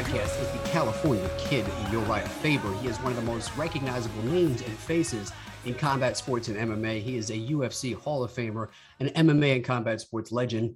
[0.00, 2.72] Podcast is the California kid, Urijah Faber.
[2.76, 5.30] He is one of the most recognizable names and faces
[5.66, 7.02] in combat sports and MMA.
[7.02, 8.68] He is a UFC Hall of Famer,
[8.98, 10.74] an MMA and combat sports legend,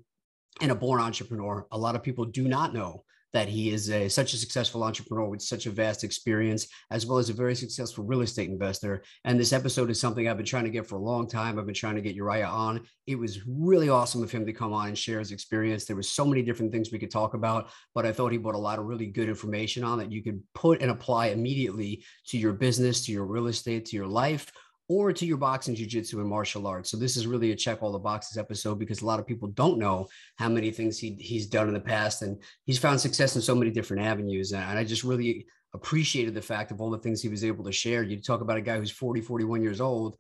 [0.61, 1.67] and a born entrepreneur.
[1.73, 3.03] A lot of people do not know
[3.35, 7.19] that he is a, such a successful entrepreneur with such a vast experience, as well
[7.19, 9.03] as a very successful real estate investor.
[9.25, 11.59] And this episode is something I've been trying to get for a long time.
[11.59, 12.83] I've been trying to get Urijah on.
[13.09, 15.85] It was really awesome of him to come on and share his experience.
[15.85, 18.55] There was so many different things we could talk about, but I thought he brought
[18.55, 22.39] a lot of really good information on that you could put and apply immediately to
[22.39, 24.51] your business, to your real estate, to your life,
[24.89, 26.91] or to your boxing, jiu-jitsu, and martial arts.
[26.91, 29.49] So this is really a check all the boxes episode because a lot of people
[29.49, 32.23] don't know how many things he, he's done in the past.
[32.23, 34.53] And he's found success in so many different avenues.
[34.53, 37.73] And I just really appreciated the fact of all the things he was able to
[37.73, 38.03] share.
[38.03, 40.17] You talk about a guy who's 40, 41 years old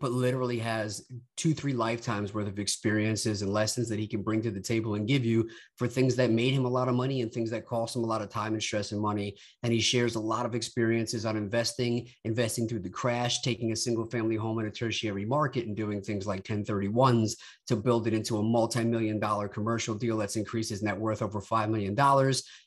[0.00, 4.42] but literally has two, three lifetimes worth of experiences and lessons that he can bring
[4.42, 7.22] to the table and give you for things that made him a lot of money
[7.22, 9.36] and things that cost him a lot of time and stress and money.
[9.62, 13.76] And he shares a lot of experiences on investing, investing through the crash, taking a
[13.76, 17.36] single family home in a tertiary market and doing things like 1031s
[17.68, 21.40] to build it into a multi-million dollar commercial deal that's increased his net worth over
[21.40, 21.94] $5 million.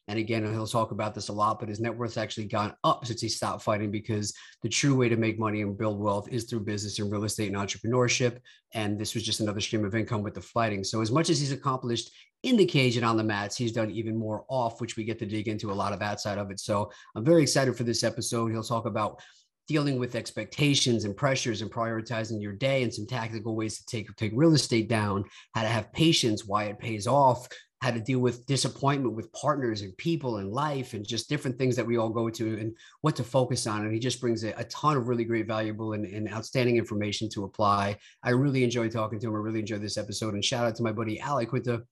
[0.09, 3.05] And again, he'll talk about this a lot, but his net worth's actually gone up
[3.05, 6.45] since he stopped fighting because the true way to make money and build wealth is
[6.45, 8.39] through business and real estate and entrepreneurship.
[8.73, 10.83] And this was just another stream of income with the fighting.
[10.83, 12.11] So as much as he's accomplished
[12.43, 15.19] in the cage and on the mats, he's done even more off, which we get
[15.19, 16.59] to dig into a lot of that side of it.
[16.59, 18.51] So I'm very excited for this episode.
[18.51, 19.21] He'll talk about
[19.67, 24.13] dealing with expectations and pressures and prioritizing your day and some tactical ways to take
[24.15, 27.47] take real estate down, how to have patience, why it pays off,
[27.81, 31.75] how to deal with disappointment with partners and people and life and just different things
[31.75, 33.83] that we all go to and what to focus on.
[33.83, 37.29] And he just brings a, a ton of really great, valuable, and, and, outstanding information
[37.29, 37.97] to apply.
[38.23, 39.35] I really enjoy talking to him.
[39.35, 40.33] I really enjoyed this episode.
[40.33, 41.83] And shout out to my buddy Al Iaquinta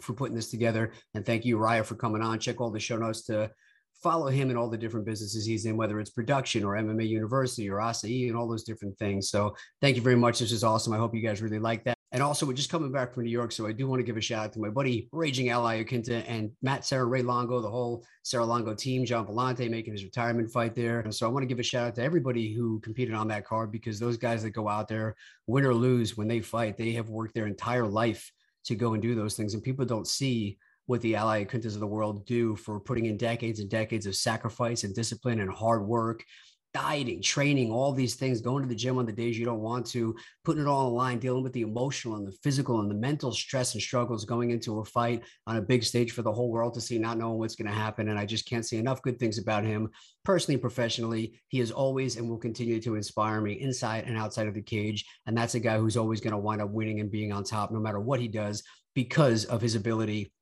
[0.00, 0.92] for putting this together.
[1.14, 2.38] And thank you, Raya, for coming on.
[2.38, 3.50] Check all the show notes to
[4.02, 7.68] follow him and all the different businesses he's in, whether it's production or MMA University
[7.68, 9.30] or Acai and all those different things.
[9.30, 10.38] So thank you very much.
[10.38, 10.92] This is awesome.
[10.92, 11.98] I hope you guys really like that.
[12.14, 14.16] And also, we're just coming back from New York, so I do want to give
[14.16, 17.68] a shout out to my buddy Raging Al Iaquinta and Matt Serra Ray Longo, the
[17.68, 21.00] whole Serra Longo team, John Volante making his retirement fight there.
[21.00, 23.44] And so I want to give a shout out to everybody who competed on that
[23.44, 25.16] card because those guys that go out there,
[25.48, 28.30] win or lose, when they fight, they have worked their entire life
[28.66, 29.54] to go and do those things.
[29.54, 33.16] And people don't see what the Al Iaquintas of the world do for putting in
[33.16, 36.24] decades and decades of sacrifice and discipline and hard work
[36.74, 39.86] dieting, training, all these things, going to the gym on the days you don't want
[39.86, 40.14] to,
[40.44, 43.30] putting it all on line, dealing with the emotional and the physical and the mental
[43.30, 46.74] stress and struggles going into a fight on a big stage for the whole world
[46.74, 48.08] to see, not knowing what's going to happen.
[48.08, 49.88] And I just can't say enough good things about him
[50.24, 51.40] personally, and professionally.
[51.48, 55.04] He is always and will continue to inspire me inside and outside of the cage.
[55.26, 57.70] And that's a guy who's always going to wind up winning and being on top
[57.70, 58.64] no matter what he does
[58.94, 60.32] because of his ability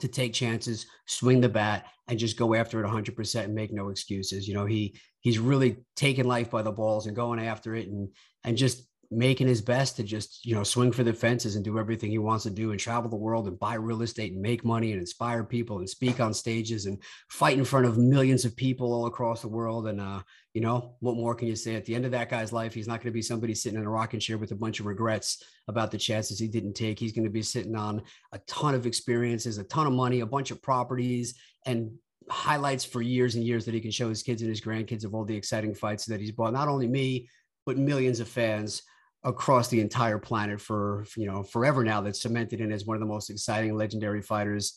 [0.00, 3.88] to take chances, swing the bat, and just go after it 100% and make no
[3.88, 4.48] excuses.
[4.48, 8.10] You know, he he's really taking life by the balls and going after it and
[8.44, 11.78] and just making his best to just you know swing for the fences and do
[11.78, 14.64] everything he wants to do and travel the world and buy real estate and make
[14.64, 18.56] money and inspire people and speak on stages and fight in front of millions of
[18.56, 19.86] people all across the world.
[19.86, 20.22] And uh
[20.54, 21.76] you know what more can you say?
[21.76, 23.84] At the end of that guy's life he's not going to be somebody sitting in
[23.84, 26.98] a rocking chair with a bunch of regrets about the chances he didn't take.
[26.98, 30.26] He's going to be sitting on a ton of experiences a ton of money a
[30.26, 31.34] bunch of properties
[31.66, 31.92] and
[32.30, 35.14] highlights for years and years that he can show his kids and his grandkids of
[35.14, 37.28] all the exciting fights that he's bought not only me
[37.66, 38.82] but millions of fans
[39.24, 43.00] across the entire planet for you know forever now that's cemented in as one of
[43.00, 44.76] the most exciting legendary fighters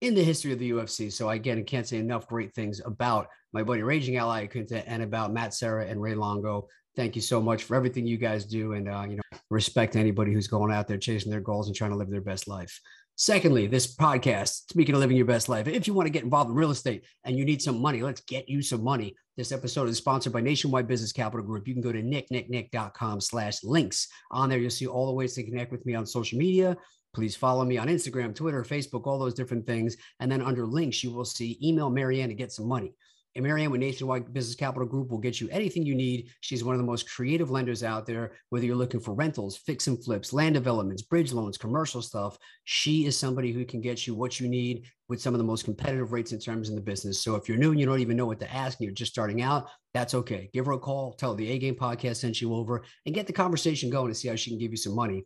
[0.00, 1.10] in the history of the UFC.
[1.10, 4.46] So again, I can't say enough great things about my buddy Raging Ally
[4.86, 6.68] and about Matt Serra and Ray Longo.
[6.96, 10.32] Thank you so much for everything you guys do, and uh, you know respect anybody
[10.32, 12.80] who's going out there chasing their goals and trying to live their best life.
[13.16, 16.50] Secondly, this podcast, speaking of living your best life, if you want to get involved
[16.50, 19.14] in real estate and you need some money, let's get you some money.
[19.36, 21.68] This episode is sponsored by Nationwide Business Capital Group.
[21.68, 24.08] You can go to nicknicknick.com slash links.
[24.32, 26.76] On there, you'll see all the ways to connect with me on social media.
[27.14, 29.96] Please follow me on Instagram, Twitter, Facebook, all those different things.
[30.18, 32.94] And then under links, you will see email Marianne to get some money.
[33.42, 36.30] Marianne with Nationwide Business Capital Group will get you anything you need.
[36.40, 39.88] She's one of the most creative lenders out there, whether you're looking for rentals, fix
[39.88, 42.38] and flips, land developments, bridge loans, commercial stuff.
[42.64, 45.64] She is somebody who can get you what you need with some of the most
[45.64, 47.22] competitive rates and terms in the business.
[47.22, 49.12] So if you're new and you don't even know what to ask and you're just
[49.12, 50.48] starting out, that's okay.
[50.52, 53.26] Give her a call, tell her the A Game podcast sent you over, and get
[53.26, 55.24] the conversation going to see how she can give you some money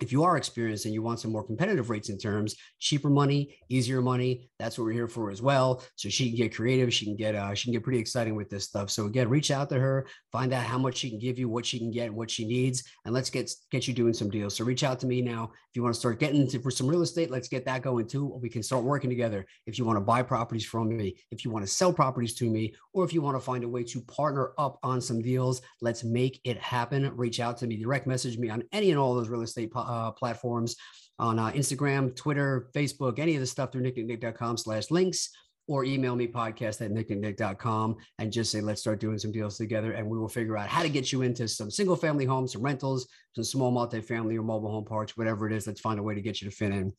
[0.00, 3.56] if you are experienced and you want some more competitive rates in terms, cheaper money,
[3.68, 5.82] easier money, that's what we're here for as well.
[5.96, 6.92] So she can get creative.
[6.92, 8.90] She can get uh, she can get pretty exciting with this stuff.
[8.90, 11.64] So again, reach out to her, find out how much she can give you, what
[11.64, 14.56] she can get, what she needs, and let's get get you doing some deals.
[14.56, 16.86] So reach out to me now if you want to start getting into for some
[16.86, 17.30] real estate.
[17.30, 18.38] Let's get that going too.
[18.42, 19.46] We can start working together.
[19.66, 22.50] If you want to buy properties from me, if you want to sell properties to
[22.50, 25.62] me, or if you want to find a way to partner up on some deals,
[25.80, 27.16] let's make it happen.
[27.16, 30.10] Reach out to me, direct message me on any and all those real estate uh,
[30.12, 30.76] platforms
[31.18, 35.30] on uh, Instagram, Twitter, Facebook, any of the stuff through nicknicknick.com slash links
[35.68, 39.92] or email me podcast at nicknicknick.com and just say, let's start doing some deals together.
[39.92, 42.62] And we will figure out how to get you into some single family homes, some
[42.62, 45.66] rentals, some small multifamily or mobile home parks, whatever it is.
[45.66, 46.92] Let's find a way to get you to fit in.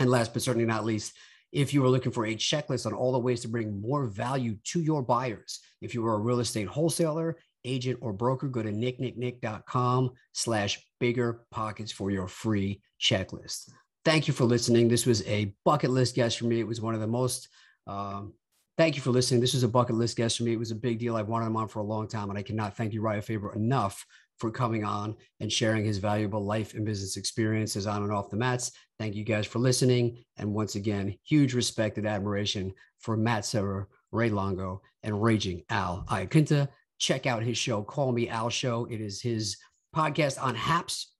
[0.00, 1.12] And last but certainly not least,
[1.52, 4.56] if you are looking for a checklist on all the ways to bring more value
[4.64, 8.72] to your buyers, if you are a real estate wholesaler, agent, or broker, go to
[8.72, 13.70] nicknicknick.com slash bigger pockets for your free checklist.
[14.04, 14.88] Thank you for listening.
[14.88, 16.60] This was a bucket list guest for me.
[16.60, 17.48] It was one of the most,
[17.86, 18.34] um,
[18.78, 19.40] thank you for listening.
[19.40, 20.52] This was a bucket list guest for me.
[20.52, 21.16] It was a big deal.
[21.16, 23.54] I've wanted him on for a long time, and I cannot thank you, Urijah Faber
[23.54, 24.06] enough
[24.38, 28.36] for coming on and sharing his valuable life and business experiences on and off the
[28.36, 28.70] mats.
[28.98, 30.24] Thank you guys for listening.
[30.36, 36.04] And once again, huge respect and admiration for Matt Serra, Ray Longo, and Raging Al
[36.08, 38.86] Iaquinta check out his show, Call Me Al Show.
[38.86, 39.56] It is his
[39.96, 41.12] podcast on Haps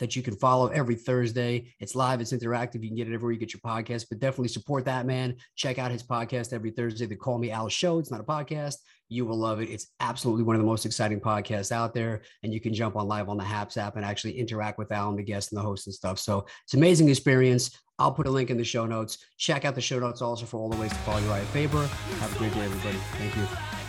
[0.00, 1.72] that you can follow every Thursday.
[1.78, 2.82] It's live, it's interactive.
[2.82, 5.36] You can get it everywhere you get your podcast, but definitely support that man.
[5.56, 7.98] Check out his podcast every Thursday, the Call Me Al Show.
[7.98, 8.76] It's not a podcast.
[9.08, 9.68] You will love it.
[9.68, 12.22] It's absolutely one of the most exciting podcasts out there.
[12.42, 15.10] And you can jump on live on the Haps app and actually interact with Al
[15.10, 16.18] and the guests and the host and stuff.
[16.18, 17.78] So it's amazing experience.
[17.98, 19.18] I'll put a link in the show notes.
[19.38, 21.20] Check out the show notes also for all the ways to follow
[21.52, 21.86] Faber.
[21.86, 22.98] Have a great day, everybody.
[23.18, 23.83] Thank you.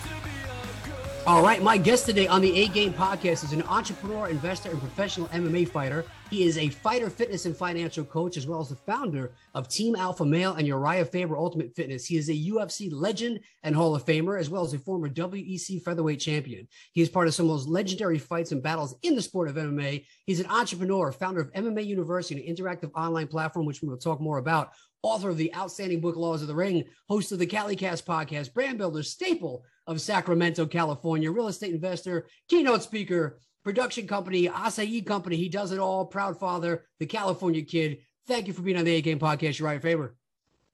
[1.27, 4.79] All right, my guest today on the A Game podcast is an entrepreneur, investor, and
[4.79, 6.05] professional MMA fighter.
[6.29, 9.95] He is a fighter, fitness, and financial coach, as well as the founder of Team
[9.95, 12.05] Alpha Male and Urijah Faber Ultimate Fitness.
[12.05, 15.81] He is a UFC legend and Hall of Famer, as well as a former WEC
[15.81, 16.67] featherweight champion.
[16.93, 19.55] He is part of some of those legendary fights and battles in the sport of
[19.55, 20.05] MMA.
[20.27, 24.21] He's an entrepreneur, founder of MMA University, an interactive online platform, which we will talk
[24.21, 24.73] more about
[25.05, 28.77] author of the outstanding book Laws of the Ring, host of the CaliCast podcast, brand
[28.77, 35.35] builder, staple of Sacramento, California, real estate investor, keynote speaker, production company, Acai Company.
[35.35, 36.05] He does it all.
[36.05, 37.99] Proud father, the California kid.
[38.27, 40.15] Thank you for being on the A Game podcast, Urijah Faber.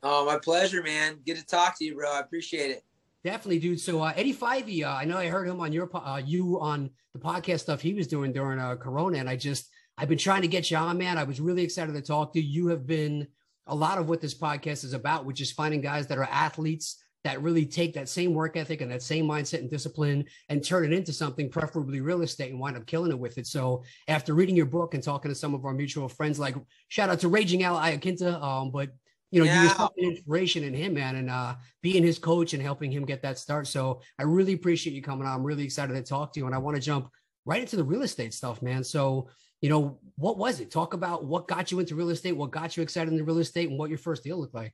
[0.04, 1.20] Oh, my pleasure, man.
[1.26, 2.12] Good to talk to you, bro.
[2.12, 2.84] I appreciate it.
[3.24, 3.80] Definitely, dude.
[3.80, 6.90] So uh, Eddie Fivey, uh, I know I heard him on your uh, you on
[7.14, 10.42] the podcast stuff he was doing during uh, Corona, and I just I've been trying
[10.42, 11.20] to get you on, man.
[11.20, 12.64] I was really excited to talk to you.
[12.64, 13.28] You have been
[13.68, 17.04] a lot of what this podcast is about, which is finding guys that are athletes
[17.24, 20.86] that really take that same work ethic and that same mindset and discipline and turn
[20.86, 23.46] it into something, preferably real estate, and wind up killing it with it.
[23.46, 26.56] So after reading your book and talking to some of our mutual friends, like
[26.88, 28.90] shout out to Raging Al Iaquinta, um, but
[29.30, 29.64] you know, yeah.
[29.64, 33.06] you just an inspiration in him, man, and uh, being his coach and helping him
[33.06, 33.66] get that start.
[33.66, 35.34] So I really appreciate you coming on.
[35.34, 37.10] I'm really excited to talk to you, and I want to jump
[37.46, 38.84] right into the real estate stuff, man.
[38.84, 39.30] So
[39.62, 40.72] you know, what was it?
[40.72, 43.70] Talk about what got you into real estate, what got you excited in real estate,
[43.70, 44.74] and what your first deal looked like.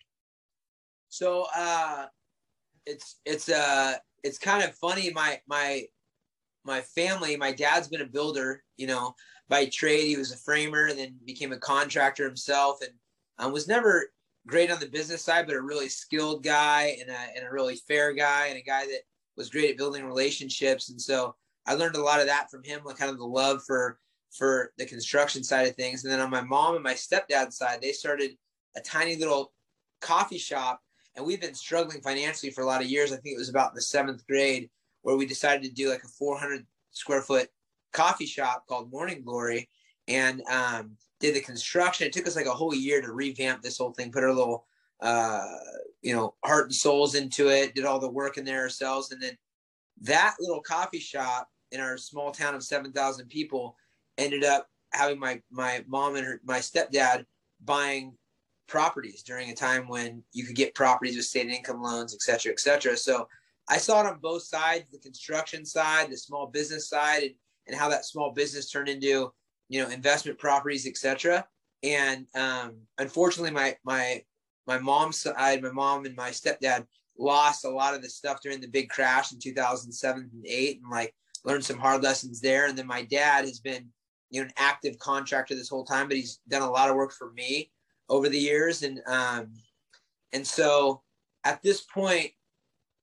[1.09, 2.05] So uh,
[2.85, 5.11] it's it's uh it's kind of funny.
[5.13, 5.83] My my
[6.65, 9.13] my family, my dad's been a builder, you know,
[9.49, 10.07] by trade.
[10.07, 12.91] He was a framer and then became a contractor himself, and
[13.39, 14.11] um, was never
[14.47, 17.75] great on the business side, but a really skilled guy and a and a really
[17.75, 19.01] fair guy and a guy that
[19.35, 20.89] was great at building relationships.
[20.89, 23.61] And so I learned a lot of that from him, like kind of the love
[23.65, 23.99] for
[24.31, 26.03] for the construction side of things.
[26.03, 28.31] And then on my mom and my stepdad's side, they started
[28.75, 29.53] a tiny little
[30.01, 30.81] coffee shop.
[31.15, 33.11] And we've been struggling financially for a lot of years.
[33.11, 34.69] I think it was about the seventh grade
[35.01, 37.49] where we decided to do like a 400 square foot
[37.93, 39.69] coffee shop called Morning Glory
[40.07, 42.05] and um, did the construction.
[42.05, 44.65] It took us like a whole year to revamp this whole thing, put our little,
[45.01, 45.47] uh,
[46.01, 49.11] you know, heart and souls into it, did all the work in there ourselves.
[49.11, 49.37] And then
[50.01, 53.75] that little coffee shop in our small town of 7,000 people
[54.17, 57.25] ended up having my my mom and her, my stepdad
[57.63, 58.13] buying
[58.67, 62.51] properties during a time when you could get properties with state income loans, et cetera,
[62.51, 62.97] et cetera.
[62.97, 63.27] So
[63.69, 67.33] I saw it on both sides, the construction side, the small business side, and,
[67.67, 69.31] and how that small business turned into,
[69.69, 71.45] you know, investment properties, et cetera.
[71.83, 74.23] And um, unfortunately, my my
[74.65, 76.85] my mom's side, my mom and my stepdad
[77.17, 80.91] lost a lot of the stuff during the big crash in 2007 and 8 and
[80.91, 82.67] like learned some hard lessons there.
[82.67, 83.87] And then my dad has been,
[84.29, 87.11] you know, an active contractor this whole time, but he's done a lot of work
[87.11, 87.71] for me
[88.09, 88.83] over the years.
[88.83, 89.53] And, um,
[90.33, 91.01] and so
[91.43, 92.31] at this point,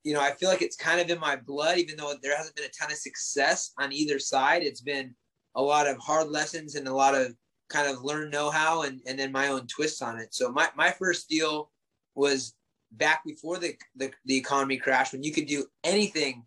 [0.03, 2.57] you know, I feel like it's kind of in my blood, even though there hasn't
[2.57, 4.63] been a ton of success on either side.
[4.63, 5.15] It's been
[5.55, 7.35] a lot of hard lessons and a lot of
[7.71, 10.35] kind of learn know-how and, and then my own twists on it.
[10.35, 11.71] So my, my first deal
[12.15, 12.55] was
[12.93, 16.45] back before the, the, the economy crashed when you could do anything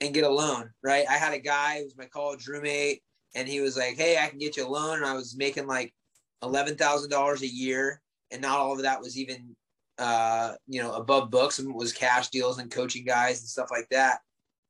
[0.00, 1.04] and get a loan, right?
[1.08, 3.02] I had a guy who was my college roommate
[3.36, 4.96] and he was like, Hey, I can get you a loan.
[4.96, 5.94] And I was making like
[6.42, 8.00] $11,000 a year.
[8.32, 9.54] And not all of that was even,
[9.98, 13.88] uh, you know, above books and was cash deals and coaching guys and stuff like
[13.90, 14.18] that.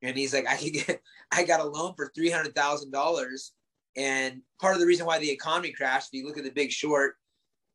[0.02, 1.00] And he's like, I could get,
[1.32, 3.50] I got a loan for $300,000.
[3.96, 6.70] And part of the reason why the economy crashed, if you look at the big
[6.70, 7.14] short,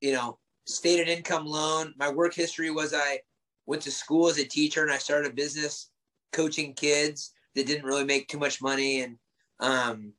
[0.01, 3.21] you know, stated income loan, my work history was I
[3.65, 5.89] went to school as a teacher and I started a business
[6.33, 9.01] coaching kids that didn't really make too much money.
[9.01, 9.17] And,
[9.62, 10.13] um,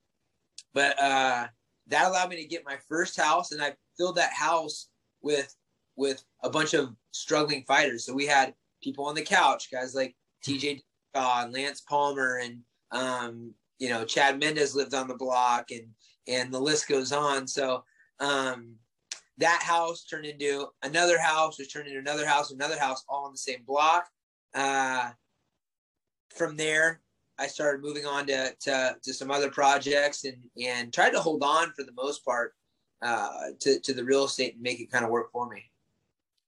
[0.74, 1.46] but, uh,
[1.88, 4.88] that allowed me to get my first house and I filled that house
[5.20, 5.54] with,
[5.96, 8.04] with a bunch of struggling fighters.
[8.04, 10.14] So we had people on the couch, guys like
[10.46, 10.80] TJ
[11.14, 12.60] and Lance Palmer and,
[12.92, 15.88] um, you know, Chad Mendes lived on the block and,
[16.28, 17.46] and the list goes on.
[17.46, 17.84] So,
[18.20, 18.76] um,
[19.38, 23.32] that house turned into another house, which turned into another house, another house, all on
[23.32, 24.06] the same block.
[24.54, 25.10] Uh,
[26.34, 27.00] from there,
[27.38, 31.42] I started moving on to, to, to some other projects and, and tried to hold
[31.42, 32.54] on for the most part
[33.02, 33.28] uh,
[33.60, 35.62] to, to the real estate and make it kind of work for me.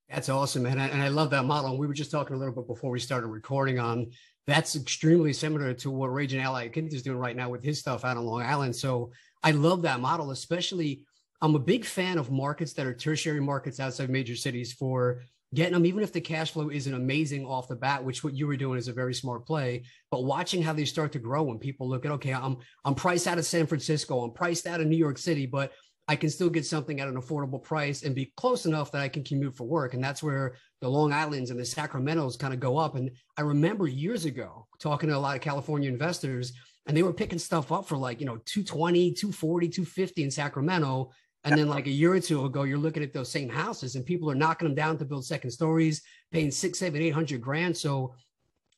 [0.09, 0.79] That's awesome, man.
[0.79, 1.71] And I love that model.
[1.71, 4.11] And we were just talking a little bit before we started recording on
[4.47, 8.05] that's extremely similar to what Raging Al Iaquinta is doing right now with his stuff
[8.05, 8.75] out on Long Island.
[8.75, 9.11] So
[9.43, 11.01] I love that model, especially
[11.41, 15.23] I'm a big fan of markets that are tertiary markets outside major cities for
[15.55, 18.45] getting them, even if the cash flow isn't amazing off the bat, which what you
[18.45, 21.57] were doing is a very smart play, but watching how they start to grow when
[21.57, 24.87] people look at, okay, I'm, I'm priced out of San Francisco, I'm priced out of
[24.87, 25.71] New York City, but
[26.07, 29.07] I can still get something at an affordable price and be close enough that I
[29.07, 29.95] can commute for work.
[29.95, 32.95] And that's where the Long Islands and the Sacramentos kind of go up.
[32.95, 36.53] And I remember years ago talking to a lot of California investors
[36.87, 41.11] and they were picking stuff up for like, you know, 220, 240, 250 in Sacramento.
[41.45, 44.03] And then like a year or two ago, you're looking at those same houses and
[44.03, 47.77] people are knocking them down to build second stories, paying six, seven, eight hundred grand.
[47.77, 48.15] So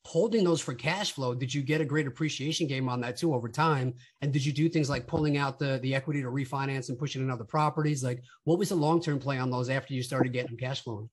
[0.04, 3.34] holding those for cash flow, did you get a great appreciation game on that too
[3.34, 3.94] over time?
[4.22, 7.22] And did you do things like pulling out the, the equity to refinance and pushing
[7.22, 8.04] in other properties?
[8.04, 11.10] Like what was the long-term play on those after you started getting cash flowing?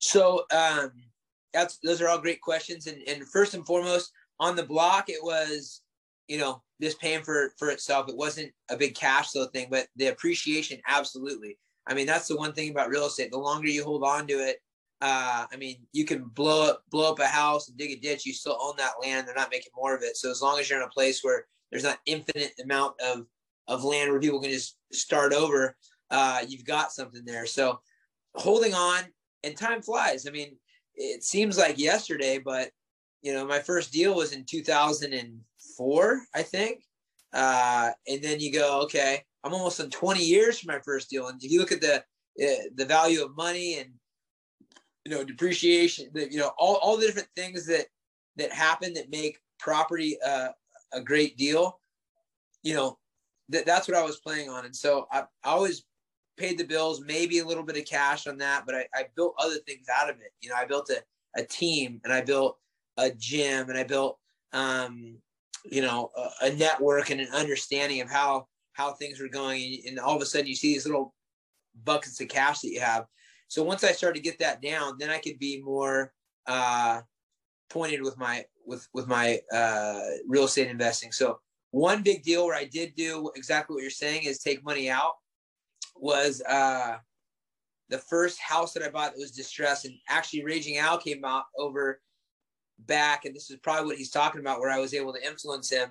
[0.00, 0.90] So um,
[1.52, 2.88] that's, those are all great questions.
[2.88, 5.82] And, and first and foremost on the block, it was,
[6.26, 8.08] you know, just paying for for itself.
[8.08, 11.58] It wasn't a big cash flow thing, but the appreciation, absolutely.
[11.86, 13.30] I mean, that's the one thing about real estate.
[13.30, 14.58] The longer you hold on to it,
[15.00, 18.26] uh, I mean, you can blow up blow up a house and dig a ditch.
[18.26, 19.26] You still own that land.
[19.26, 20.16] They're not making more of it.
[20.16, 23.26] So as long as you're in a place where there's not infinite amount of
[23.68, 25.76] of land where people can just start over,
[26.10, 27.46] uh, you've got something there.
[27.46, 27.80] So
[28.34, 29.04] holding on,
[29.44, 30.26] and time flies.
[30.26, 30.56] I mean,
[30.94, 32.70] it seems like yesterday, but
[33.22, 35.40] you know, my first deal was in 2000 and
[35.78, 36.82] four, I think.
[37.32, 41.28] Uh, and then you go, okay, I'm almost on 20 years for my first deal.
[41.28, 42.02] And if you look at the
[42.40, 43.90] uh, the value of money and
[45.04, 47.86] you know depreciation, the, you know all, all the different things that
[48.36, 50.48] that happen that make property uh,
[50.92, 51.80] a great deal,
[52.62, 52.98] you know
[53.48, 54.66] that that's what I was playing on.
[54.66, 55.84] And so I, I always
[56.36, 59.34] paid the bills, maybe a little bit of cash on that, but I, I built
[59.38, 60.32] other things out of it.
[60.40, 61.02] You know, I built a,
[61.36, 62.58] a team and I built
[62.96, 64.18] a gym and I built
[64.52, 65.16] um,
[65.64, 69.82] you know a, a, network and an understanding of how how things were going.
[69.86, 71.14] And all of a sudden you see these little
[71.84, 73.06] buckets of cash that you have.
[73.48, 76.12] So once i started to get that down then i could be more
[76.46, 77.00] uh
[77.70, 81.12] pointed with my with with my uh real estate investing.
[81.12, 84.88] So one big deal where i did do exactly what you're saying is take money
[84.88, 85.14] out
[85.96, 86.96] was uh
[87.90, 91.44] the first house that i bought that was distressed and actually raging al came out
[91.58, 92.00] over
[92.78, 95.70] back, and this is probably what he's talking about, where I was able to influence
[95.70, 95.90] him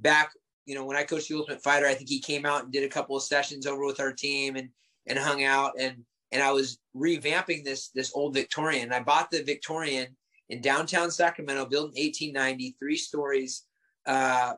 [0.00, 0.32] back.
[0.64, 2.84] You know, when I coached the Ultimate Fighter, I think he came out and did
[2.84, 4.68] a couple of sessions over with our team and
[5.06, 8.92] and hung out and and I was revamping this this old Victorian.
[8.92, 10.16] I bought the Victorian
[10.48, 13.64] in downtown Sacramento, built in 1890, three stories,
[14.06, 14.54] uh,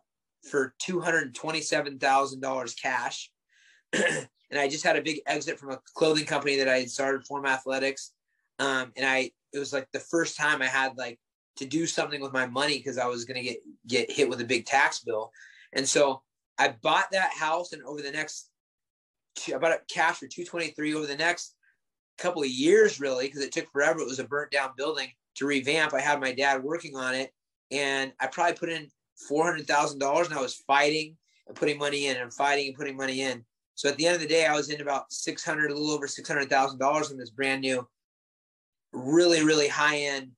[0.51, 3.31] for two hundred twenty-seven thousand dollars cash.
[3.93, 7.27] and I just had a big exit from a clothing company that I had started,
[7.27, 8.13] Form Athletics.
[8.59, 11.19] Um, and I it was like the first time I had like
[11.59, 14.41] to do something with my money because I was going to get get hit with
[14.41, 15.33] a big tax bill.
[15.73, 16.23] And so
[16.59, 18.51] I bought that house, and over the next,
[19.53, 20.95] I bought it cash for two twenty three.
[20.95, 21.55] Over the next
[22.17, 24.01] couple of years really because it took forever.
[24.01, 25.95] It was a burnt down building to revamp.
[25.95, 27.33] I had my dad working on it,
[27.71, 28.89] and I probably put in
[29.29, 32.77] four hundred thousand dollars, and I was fighting and putting money in and fighting and
[32.77, 33.45] putting money in.
[33.75, 35.91] So at the end of the day, I was in about six hundred, a little
[35.91, 37.87] over six hundred thousand dollars in this brand new,
[38.93, 40.33] really really high end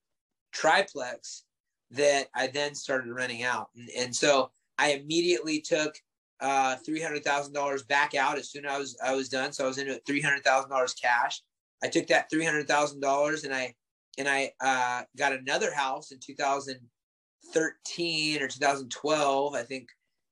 [0.52, 1.44] triplex
[1.92, 5.94] that I then started renting out, and, and so I immediately took
[6.40, 9.52] uh, three hundred thousand dollars back out as soon as I was I was done.
[9.52, 11.42] So I was into three hundred thousand dollars cash.
[11.82, 13.74] I took that three hundred thousand dollars and I
[14.18, 19.88] and I uh, got another house in 2013 or 2012, I think,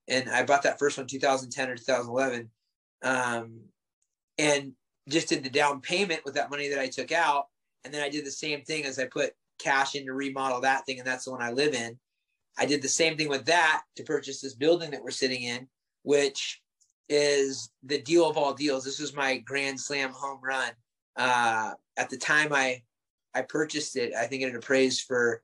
[0.08, 2.50] and I bought that first one 2010 or 2011,
[3.02, 3.60] um,
[4.36, 4.72] and
[5.08, 7.46] just did the down payment with that money that I took out,
[7.84, 10.86] and then I did the same thing as I put cash in to remodel that
[10.86, 11.98] thing, and that's the one I live in.
[12.58, 15.68] I did the same thing with that to purchase this building that we're sitting in,
[16.02, 16.60] which
[17.08, 18.84] is the deal of all deals.
[18.84, 20.72] This was my grand slam home run.
[21.16, 22.82] Uh, at the time I
[23.34, 25.42] I purchased it, I think it appraised for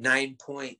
[0.00, 0.76] 9.4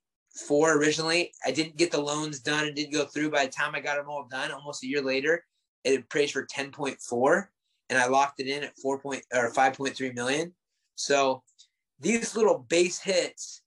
[0.76, 1.32] originally.
[1.44, 3.30] I didn't get the loans done and didn't go through.
[3.30, 5.44] By the time I got them all done, almost a year later,
[5.84, 7.46] it appraised for 10.4
[7.88, 10.54] and I locked it in at 4 point or 5.3 million.
[10.94, 11.42] So
[12.00, 13.62] these little base hits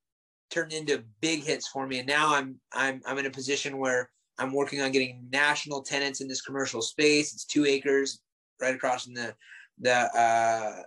[0.49, 1.99] turned into big hits for me.
[1.99, 6.21] And now I'm I'm I'm in a position where I'm working on getting national tenants
[6.21, 7.33] in this commercial space.
[7.33, 8.21] It's two acres
[8.61, 9.35] right across from the
[9.79, 10.83] the uh,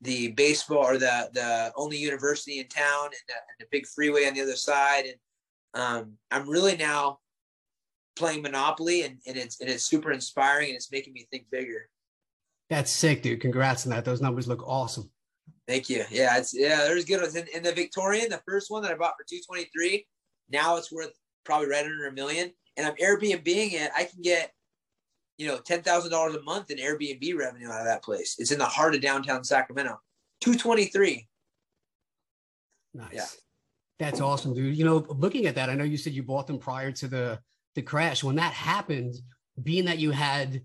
[0.00, 4.26] the baseball or the the only university in town and the, and the big freeway
[4.26, 5.04] on the other side.
[5.04, 5.16] And
[5.74, 7.18] um, I'm really now
[8.16, 11.88] playing Monopoly, and, and it's and it's super inspiring, and it's making me think bigger.
[12.70, 13.40] That's sick, dude.
[13.40, 14.04] Congrats on that.
[14.04, 15.10] Those numbers look awesome.
[15.68, 16.04] Thank you.
[16.10, 17.36] Yeah, it's yeah, there's good ones.
[17.36, 20.06] In, in the Victorian, the first one that I bought for 223,
[20.50, 21.12] now it's worth
[21.44, 22.50] probably right under a million.
[22.76, 23.90] And I'm Airbnbing it.
[23.96, 24.52] I can get
[25.38, 28.36] you know, ten thousand dollars a month in Airbnb revenue out of that place.
[28.38, 30.00] It's in the heart of downtown Sacramento.
[30.40, 31.28] Two twenty three.
[32.92, 33.08] Nice.
[33.12, 33.26] Yeah.
[34.00, 34.76] That's awesome, dude.
[34.76, 37.40] You know, looking at that, I know you said you bought them prior to the
[37.74, 38.22] the crash.
[38.22, 39.14] When that happened,
[39.62, 40.62] being that you had,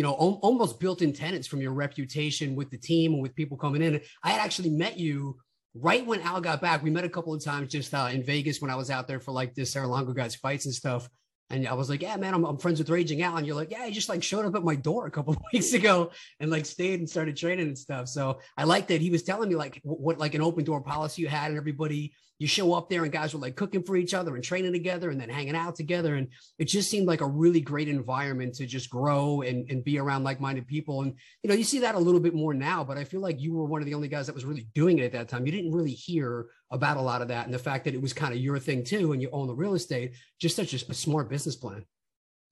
[0.00, 3.58] you know, o- almost built-in tenants from your reputation with the team and with people
[3.58, 5.36] coming in, I had actually met you
[5.74, 6.82] right when Al got back.
[6.82, 9.20] We met a couple of times just uh, in Vegas when I was out there
[9.20, 11.06] for like this Serra-Longo guys fights and stuff.
[11.50, 13.36] And I was like, yeah, man, I'm, I'm friends with Raging Al.
[13.36, 15.72] And you're like, yeah, he just like showed up at my door a couple weeks
[15.72, 18.08] ago and like stayed and started training and stuff.
[18.08, 21.22] So I liked that he was telling me like what like an open door policy
[21.22, 24.14] you had and everybody you show up there and guys were like cooking for each
[24.14, 26.14] other and training together and then hanging out together.
[26.14, 29.98] And it just seemed like a really great environment to just grow and, and be
[29.98, 31.02] around like-minded people.
[31.02, 33.38] And, you know, you see that a little bit more now, but I feel like
[33.40, 35.44] you were one of the only guys that was really doing it at that time.
[35.44, 37.46] You didn't really hear about a lot of that.
[37.46, 39.54] And the fact that it was kind of your thing too, and you own the
[39.54, 41.84] real estate, just such a, a smart business plan.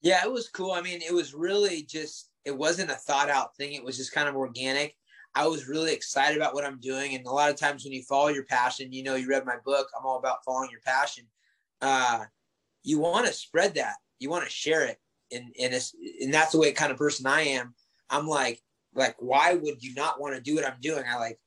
[0.01, 0.71] Yeah, it was cool.
[0.71, 3.73] I mean, it was really just, it wasn't a thought out thing.
[3.73, 4.95] It was just kind of organic.
[5.35, 7.15] I was really excited about what I'm doing.
[7.15, 9.57] And a lot of times when you follow your passion, you know, you read my
[9.63, 11.25] book, I'm all about following your passion.
[11.81, 12.25] Uh,
[12.83, 14.97] you want to spread that, you want to share it.
[15.31, 15.73] And, and,
[16.21, 17.75] and that's the way kind of person I am.
[18.09, 18.59] I'm like,
[18.95, 21.03] like, why would you not want to do what I'm doing?
[21.07, 21.39] I like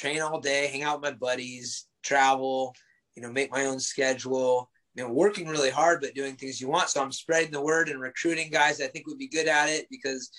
[0.00, 2.74] train all day, hang out with my buddies, travel,
[3.14, 6.68] you know, make my own schedule, you know, working really hard, but doing things you
[6.68, 6.88] want.
[6.88, 9.86] So I'm spreading the word and recruiting guys I think would be good at it
[9.90, 10.30] because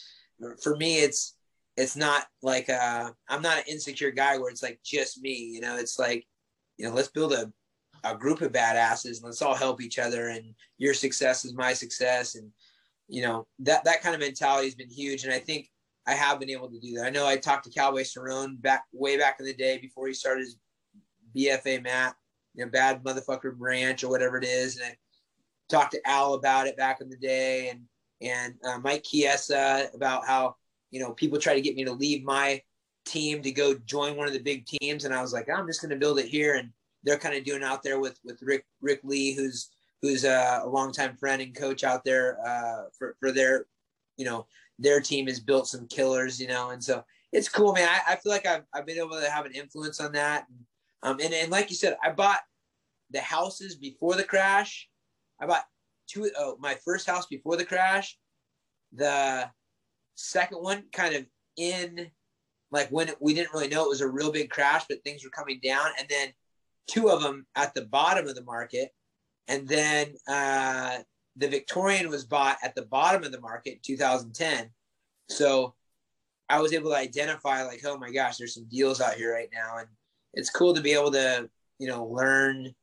[0.61, 1.35] for me, it's,
[1.77, 5.35] it's not like uh, I'm not an insecure guy where it's like just me.
[5.35, 6.25] You know, it's like,
[6.77, 7.51] you know, let's build a,
[8.03, 10.29] a group of badasses and let's all help each other.
[10.29, 12.35] And your success is my success.
[12.35, 12.51] And
[13.11, 15.25] you know that that kind of mentality has been huge.
[15.25, 15.69] And I think
[16.07, 17.05] I have been able to do that.
[17.05, 20.13] I know I talked to Cowboy Cerrone back way back in the day before he
[20.13, 20.57] started his
[21.35, 22.15] BFA mat,
[22.55, 24.77] you know, bad motherfucker branch or whatever it is.
[24.77, 24.95] And I
[25.69, 27.81] talked to Al about it back in the day, and
[28.21, 30.55] and uh, Mike Chiesa about how
[30.91, 32.61] you know, people try to get me to leave my
[33.05, 35.81] team to go join one of the big teams, and I was like, I'm just
[35.81, 36.55] going to build it here.
[36.55, 36.69] And
[37.03, 39.69] they're kind of doing out there with with Rick Rick Lee, who's
[40.01, 43.65] who's a, a longtime friend and coach out there uh, for for their,
[44.17, 44.45] you know,
[44.79, 47.87] their team has built some killers, you know, and so it's cool, man.
[47.87, 50.45] I, I feel like I've, I've been able to have an influence on that.
[50.49, 50.59] And,
[51.03, 52.41] um, and, and like you said, I bought
[53.11, 54.89] the houses before the crash.
[55.39, 55.63] I bought
[56.07, 58.17] two, oh, my first house before the crash.
[58.93, 59.49] The
[60.15, 61.25] second one kind of
[61.57, 62.11] in
[62.71, 65.29] like when we didn't really know it was a real big crash, but things were
[65.29, 65.87] coming down.
[65.99, 66.29] And then
[66.87, 68.89] two of them at the bottom of the market.
[69.47, 70.99] And then uh,
[71.35, 74.69] the Victorian was bought at the bottom of the market in 2010.
[75.29, 75.75] So
[76.49, 79.49] I was able to identify like, oh my gosh, there's some deals out here right
[79.53, 79.77] now.
[79.77, 79.87] And
[80.33, 82.73] it's cool to be able to, you know, learn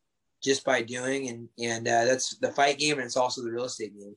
[0.43, 1.29] just by doing.
[1.29, 2.97] And, and uh, that's the fight game.
[2.97, 4.17] And it's also the real estate game.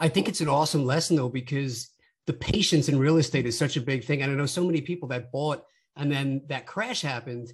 [0.00, 1.90] I think it's an awesome lesson though, because
[2.26, 4.22] the patience in real estate is such a big thing.
[4.22, 7.52] And I know so many people that bought and then that crash happened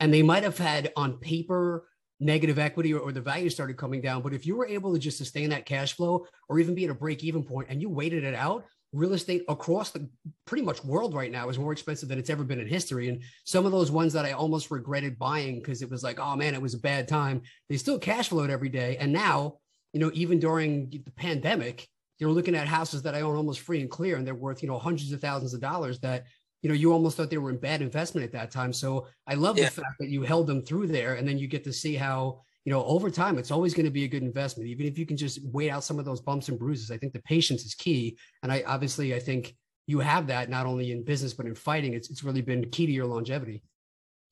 [0.00, 1.86] and they might have had on paper
[2.20, 4.22] negative equity or, or, the value started coming down.
[4.22, 6.90] But if you were able to just sustain that cash flow or even be at
[6.90, 10.08] a break even point and you waited it out, real estate across the
[10.46, 13.08] pretty much world right now is more expensive than it's ever been in history.
[13.08, 16.36] And some of those ones that I almost regretted buying because it was like, oh
[16.36, 17.42] man, it was a bad time.
[17.68, 18.96] They still cash flowed every day.
[18.98, 19.58] And now,
[19.92, 21.86] you know, even during the pandemic,
[22.18, 24.68] you're looking at houses that I own almost free and clear, and they're worth, you
[24.68, 26.24] know, hundreds of thousands of dollars that,
[26.62, 28.72] you know, you almost thought they were in bad investment at that time.
[28.72, 29.66] So I love yeah.
[29.66, 32.40] the fact that you held them through there and then you get to see how,
[32.64, 35.06] you know, over time, it's always going to be a good investment, even if you
[35.06, 36.90] can just wait out some of those bumps and bruises.
[36.90, 38.18] I think the patience is key.
[38.42, 39.54] And I obviously, I think
[39.86, 41.94] you have that not only in business, but in fighting.
[41.94, 43.62] It's, it's really been key to your longevity.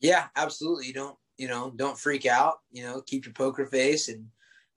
[0.01, 0.87] Yeah, absolutely.
[0.87, 4.27] You don't, you know, don't freak out, you know, keep your poker face and,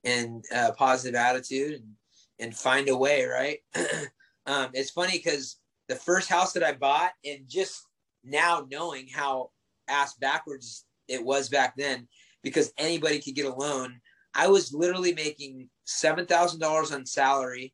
[0.03, 1.93] and uh, positive attitude and,
[2.39, 3.59] and find a way, right?
[4.45, 5.57] um, it's funny because
[5.87, 7.85] the first house that I bought, and just
[8.23, 9.51] now knowing how
[9.87, 12.07] ass backwards it was back then,
[12.43, 13.99] because anybody could get a loan.
[14.35, 17.73] I was literally making seven thousand dollars on salary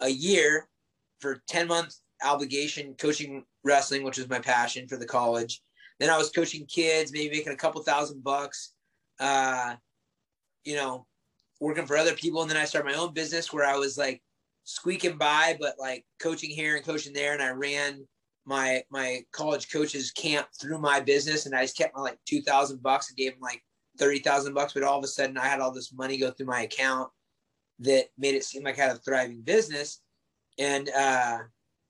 [0.00, 0.68] a year
[1.20, 5.62] for ten month obligation coaching wrestling, which was my passion for the college.
[5.98, 8.74] Then I was coaching kids, maybe making a couple thousand bucks.
[9.18, 9.74] Uh,
[10.64, 11.06] you know,
[11.60, 12.42] working for other people.
[12.42, 14.22] And then I started my own business where I was like
[14.70, 17.32] squeaking by, but like coaching here and coaching there.
[17.32, 18.06] And I ran
[18.46, 22.40] my my college coaches camp through my business and I just kept my like two
[22.42, 23.62] thousand bucks and gave them like
[23.98, 24.72] thirty thousand bucks.
[24.72, 27.10] But all of a sudden I had all this money go through my account
[27.80, 30.00] that made it seem like I had a thriving business.
[30.58, 31.38] And uh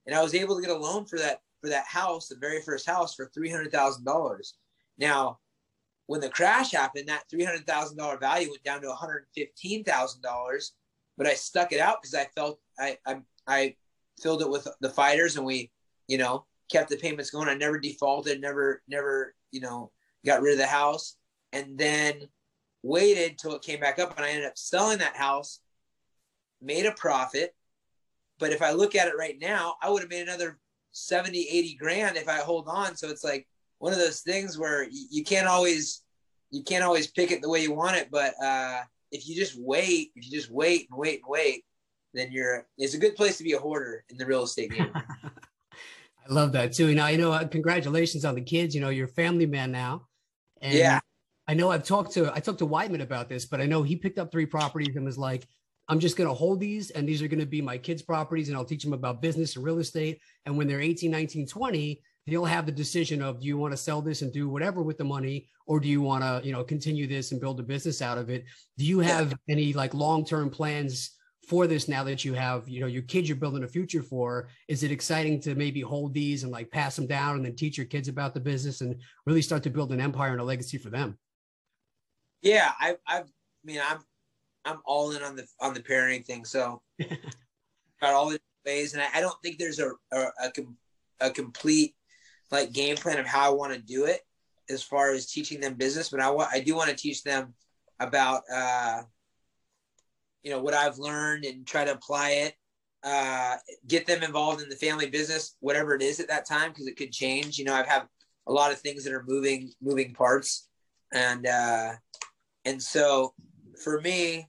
[0.06, 2.62] and I was able to get a loan for that for that house, the very
[2.62, 4.54] first house for three hundred thousand dollars.
[4.98, 5.38] Now
[6.06, 9.26] when the crash happened, that three hundred thousand dollar value went down to one hundred
[9.34, 10.72] fifteen thousand dollars.
[11.20, 13.74] But I stuck it out because I felt I, I I
[14.22, 15.70] filled it with the fighters, and we,
[16.08, 17.46] you know, kept the payments going.
[17.46, 19.92] I never defaulted, never never you know
[20.24, 21.16] got rid of the house,
[21.52, 22.22] and then
[22.82, 25.60] waited till it came back up, and I ended up selling that house,
[26.62, 27.54] made a profit.
[28.38, 30.58] But if I look at it right now, I would have made another
[30.92, 32.96] 70, 80 grand if I hold on.
[32.96, 36.02] So it's like one of those things where you, you can't always
[36.50, 38.80] you can't always pick it the way you want it, but uh,
[39.10, 41.64] if you just wait, if you just wait and wait and wait,
[42.14, 44.90] then you're it's a good place to be a hoarder in the real estate game.
[44.94, 46.94] I love that too.
[46.94, 48.74] Now you know, uh, congratulations on the kids.
[48.74, 50.06] You know, you're a family man now.
[50.60, 51.00] And yeah.
[51.48, 53.96] I know I've talked to I talked to Weidman about this, but I know he
[53.96, 55.46] picked up three properties and was like,
[55.88, 58.48] I'm just going to hold these and these are going to be my kids' properties
[58.48, 60.20] and I'll teach them about business and real estate.
[60.46, 63.76] And when they're 18, 19, 20, he'll have the decision of do you want to
[63.76, 66.64] sell this and do whatever with the money or do you want to you know
[66.64, 68.44] continue this and build a business out of it?
[68.78, 69.54] Do you have yeah.
[69.54, 71.16] any like long-term plans
[71.48, 74.48] for this now that you have you know your kids you're building a future for?
[74.68, 77.76] Is it exciting to maybe hold these and like pass them down and then teach
[77.76, 80.78] your kids about the business and really start to build an empire and a legacy
[80.78, 81.18] for them?
[82.42, 83.22] Yeah i i
[83.64, 83.98] mean i'm
[84.64, 86.82] i'm all in on the on the parenting thing so.
[88.00, 90.50] Got all the ways and I, I, don't think there's a, a, a,
[91.20, 91.94] a complete
[92.50, 94.20] like game plan of how I want to do it
[94.68, 97.54] as far as teaching them business, but I want I do want to teach them
[97.98, 99.02] about uh,
[100.42, 102.54] you know what I've learned and try to apply it.
[103.02, 103.56] Uh,
[103.88, 106.96] get them involved in the family business, whatever it is at that time, because it
[106.96, 107.58] could change.
[107.58, 108.02] You know, I've had
[108.46, 110.68] a lot of things that are moving moving parts,
[111.12, 111.92] and uh,
[112.64, 113.34] and so
[113.82, 114.48] for me,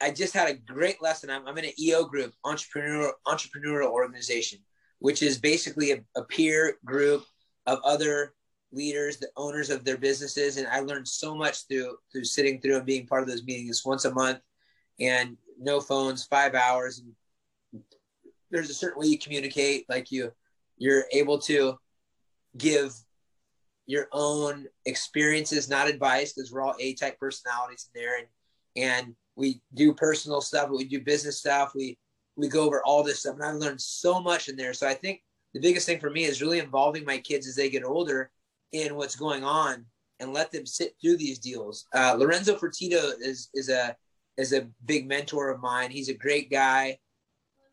[0.00, 1.30] I just had a great lesson.
[1.30, 4.58] I'm, I'm in an EO group, entrepreneurial entrepreneurial organization
[4.98, 7.24] which is basically a, a peer group
[7.66, 8.34] of other
[8.72, 10.56] leaders, the owners of their businesses.
[10.56, 13.82] And I learned so much through through sitting through and being part of those meetings
[13.84, 14.40] once a month
[15.00, 17.00] and no phones, five hours.
[17.00, 17.82] And
[18.50, 20.32] there's a certain way you communicate, like you
[20.78, 21.78] you're able to
[22.56, 22.94] give
[23.86, 28.18] your own experiences, not advice, because we're all A type personalities in there.
[28.18, 28.26] And
[28.76, 31.72] and we do personal stuff, but we do business stuff.
[31.74, 31.98] We
[32.36, 34.74] we go over all this stuff and i learned so much in there.
[34.74, 35.22] So i think
[35.54, 38.30] the biggest thing for me is really involving my kids as they get older
[38.72, 39.86] in what's going on
[40.20, 41.86] and let them sit through these deals.
[41.94, 43.96] Uh, lorenzo fertitta is is a
[44.36, 45.90] is a big mentor of mine.
[45.90, 46.98] He's a great guy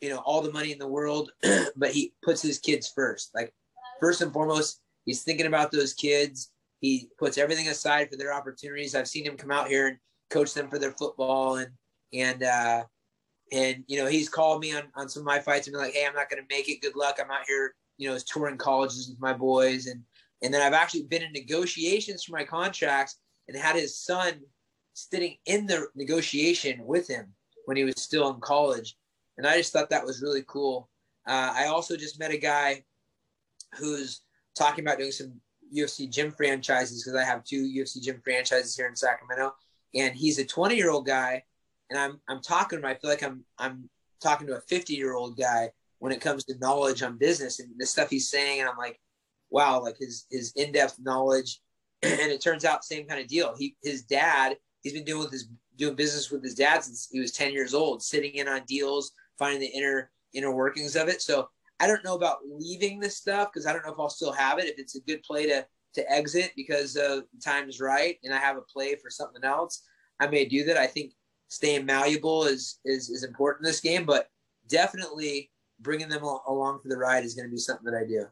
[0.04, 1.32] you know all the money in the world
[1.78, 3.32] but he puts his kids first.
[3.34, 3.54] Like
[4.00, 6.52] first and foremost he's thinking about those kids.
[6.82, 8.96] He puts everything aside for their opportunities.
[8.96, 9.98] I've seen him come out here and
[10.30, 11.72] coach them for their football and
[12.12, 12.84] and uh,
[13.54, 15.94] and you know, he's called me on, on some of my fights and been like,
[15.94, 16.82] "Hey, I'm not going to make it.
[16.82, 17.20] Good luck.
[17.22, 20.02] I'm out here, you know, touring colleges with my boys." And
[20.42, 24.42] and then I've actually been in negotiations for my contracts and had his son
[24.94, 27.32] sitting in the negotiation with him
[27.66, 28.98] when he was still in college.
[29.38, 30.90] and I just thought that was really cool.
[31.28, 32.84] Uh, I also just met a guy
[33.76, 34.22] who's
[34.56, 35.34] talking about doing some
[35.76, 39.56] UFC gym franchises because I have two UFC gym franchises here in Sacramento,
[39.96, 41.44] and he's a 20 year old guy,
[41.94, 42.90] and I'm I'm talking to him.
[42.90, 43.90] I feel like I'm I'm
[44.22, 47.70] talking to a 50 year old guy when it comes to knowledge on business and
[47.78, 49.00] the stuff he's saying, and I'm like,
[49.52, 51.62] wow, like his his in depth knowledge,
[52.02, 53.56] and it turns out same kind of deal.
[53.58, 57.20] He his dad, he's been doing with his doing business with his dad since he
[57.20, 61.22] was 10 years old, sitting in on deals, finding the inner inner workings of it.
[61.22, 61.48] So
[61.80, 64.58] I don't know about leaving this stuff because I don't know if I'll still have
[64.58, 64.66] it.
[64.66, 68.34] If it's a good play to to exit because uh, the time is right and
[68.34, 69.84] I have a play for something else,
[70.20, 70.78] I may do that.
[70.78, 71.14] I think
[71.48, 74.28] staying malleable is is is important in this game, but
[74.68, 78.26] definitely bringing them along for the ride is going to be something that I do.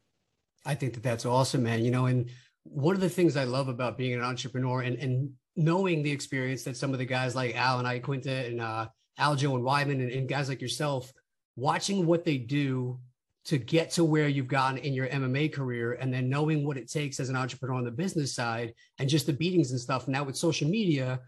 [0.65, 1.83] I think that that's awesome, man.
[1.83, 2.29] You know, and
[2.63, 6.63] one of the things I love about being an entrepreneur and and knowing the experience
[6.63, 8.87] that some of the guys like Al and Iaquinta and uh,
[9.19, 11.11] Aljo and Weidman and, and guys like yourself,
[11.55, 12.99] watching what they do
[13.43, 16.91] to get to where you've gotten in your MMA career and then knowing what it
[16.91, 20.07] takes as an entrepreneur on the business side and just the beatings and stuff.
[20.07, 21.19] Now with social media,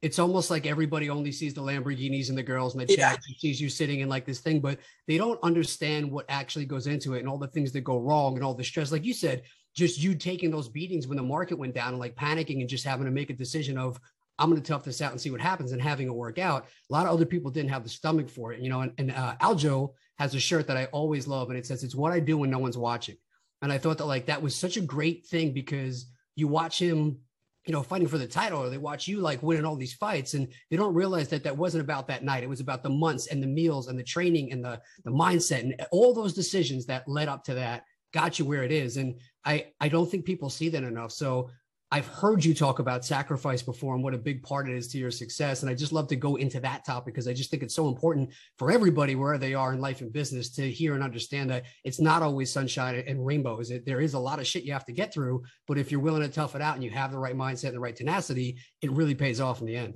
[0.00, 3.10] it's almost like everybody only sees the Lamborghinis and the girls and the yeah.
[3.10, 6.86] chat sees you sitting in like this thing, but they don't understand what actually goes
[6.86, 8.92] into it and all the things that go wrong and all the stress.
[8.92, 9.42] Like you said,
[9.74, 12.84] just you taking those beatings when the market went down and like panicking and just
[12.84, 13.98] having to make a decision of
[14.38, 16.66] I'm going to tough this out and see what happens and having it work out.
[16.88, 18.82] A lot of other people didn't have the stomach for it, you know.
[18.82, 21.96] And, and uh, Aljo has a shirt that I always love, and it says, "It's
[21.96, 23.16] what I do when no one's watching."
[23.62, 26.06] And I thought that like that was such a great thing because
[26.36, 27.18] you watch him,
[27.68, 30.32] you know, fighting for the title, or they watch you like winning all these fights,
[30.32, 32.42] and they don't realize that that wasn't about that night.
[32.42, 35.60] It was about the months and the meals and the training and the the mindset
[35.60, 38.96] and all those decisions that led up to that got you where it is.
[38.96, 41.12] And I I don't think people see that enough.
[41.12, 41.50] So
[41.90, 44.98] I've heard you talk about sacrifice before and what a big part it is to
[44.98, 45.62] your success.
[45.62, 47.88] And I just love to go into that topic because I just think it's so
[47.88, 51.64] important for everybody where they are in life and business to hear and understand that
[51.84, 53.70] it's not always sunshine and rainbows.
[53.70, 56.00] It, there is a lot of shit you have to get through, but if you're
[56.00, 58.58] willing to tough it out and you have the right mindset and the right tenacity,
[58.82, 59.94] it really pays off in the end.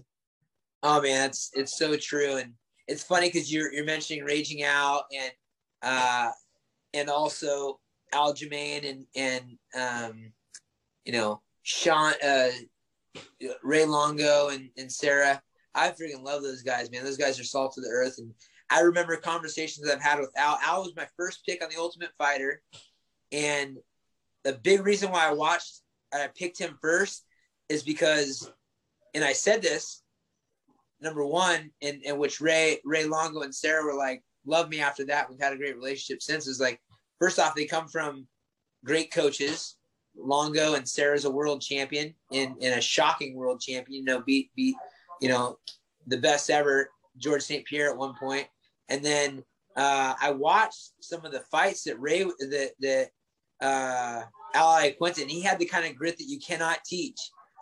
[0.82, 2.54] Oh man, it's it's so true, and
[2.88, 5.30] it's funny because you're you're mentioning raging out and
[5.82, 6.30] uh
[6.92, 7.78] and also
[8.12, 10.32] Aljamain and and um
[11.04, 12.48] you know Sean, uh,
[13.62, 15.42] Ray Longo, and, and Serra.
[15.74, 17.04] I freaking love those guys, man.
[17.04, 18.16] Those guys are salt of the earth.
[18.18, 18.32] And
[18.70, 20.58] I remember conversations I've had with Al.
[20.62, 22.62] Al was my first pick on the Ultimate Fighter,
[23.30, 23.76] and
[24.44, 25.80] the big reason why I watched,
[26.12, 27.24] I picked him first,
[27.68, 28.50] is because,
[29.14, 30.02] and I said this,
[31.00, 35.04] number one, in, in which Ray Ray Longo and Serra were like, love me after
[35.06, 35.30] that.
[35.30, 36.46] We've had a great relationship since.
[36.46, 36.80] Is like,
[37.18, 38.26] first off, they come from
[38.84, 39.76] great coaches
[40.16, 44.50] Longo and Serra's a world champion in, in a shocking world champion, you know, beat,
[44.54, 44.76] beat,
[45.20, 45.58] you know,
[46.06, 47.64] the best ever George St.
[47.64, 48.46] Pierre at one point.
[48.88, 49.42] And then
[49.76, 53.08] uh, I watched some of the fights that Ray, that, that
[53.60, 54.22] uh,
[54.54, 57.18] Al Iaquinta, he had the kind of grit that you cannot teach,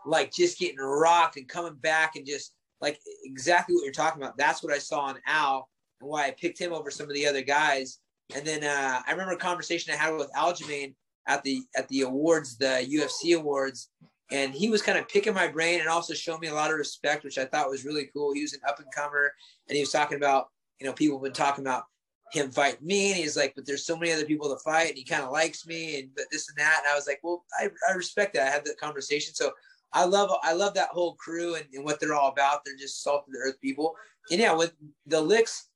[0.07, 4.37] like just getting rocked and coming back and just like exactly what you're talking about.
[4.37, 5.69] That's what I saw on Al
[6.01, 8.01] and why I picked him over some of the other guys.
[8.35, 10.95] And then uh, I remember a conversation I had with Aljamain
[11.31, 13.89] at the at the awards, the UFC awards,
[14.33, 16.77] and he was kind of picking my brain and also showing me a lot of
[16.77, 18.35] respect, which I thought was really cool.
[18.35, 19.33] He was an up and comer,
[19.69, 20.49] and he was talking about
[20.81, 21.85] you know people have been talking about
[22.33, 24.99] him fight me, and he's like, but there's so many other people to fight, and
[24.99, 27.45] he kind of likes me, and but this and that, and I was like, well,
[27.61, 28.49] I, I respect that.
[28.49, 29.53] I had that conversation, so
[29.93, 32.65] I love I love that whole crew and, and what they're all about.
[32.65, 33.95] They're just salt of the earth people,
[34.33, 34.75] and yeah, with
[35.07, 35.70] the licks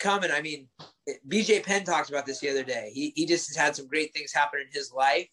[0.00, 0.68] coming, I mean,
[1.28, 2.90] BJ Penn talked about this the other day.
[2.92, 5.28] He, he just has had some great things happen in his life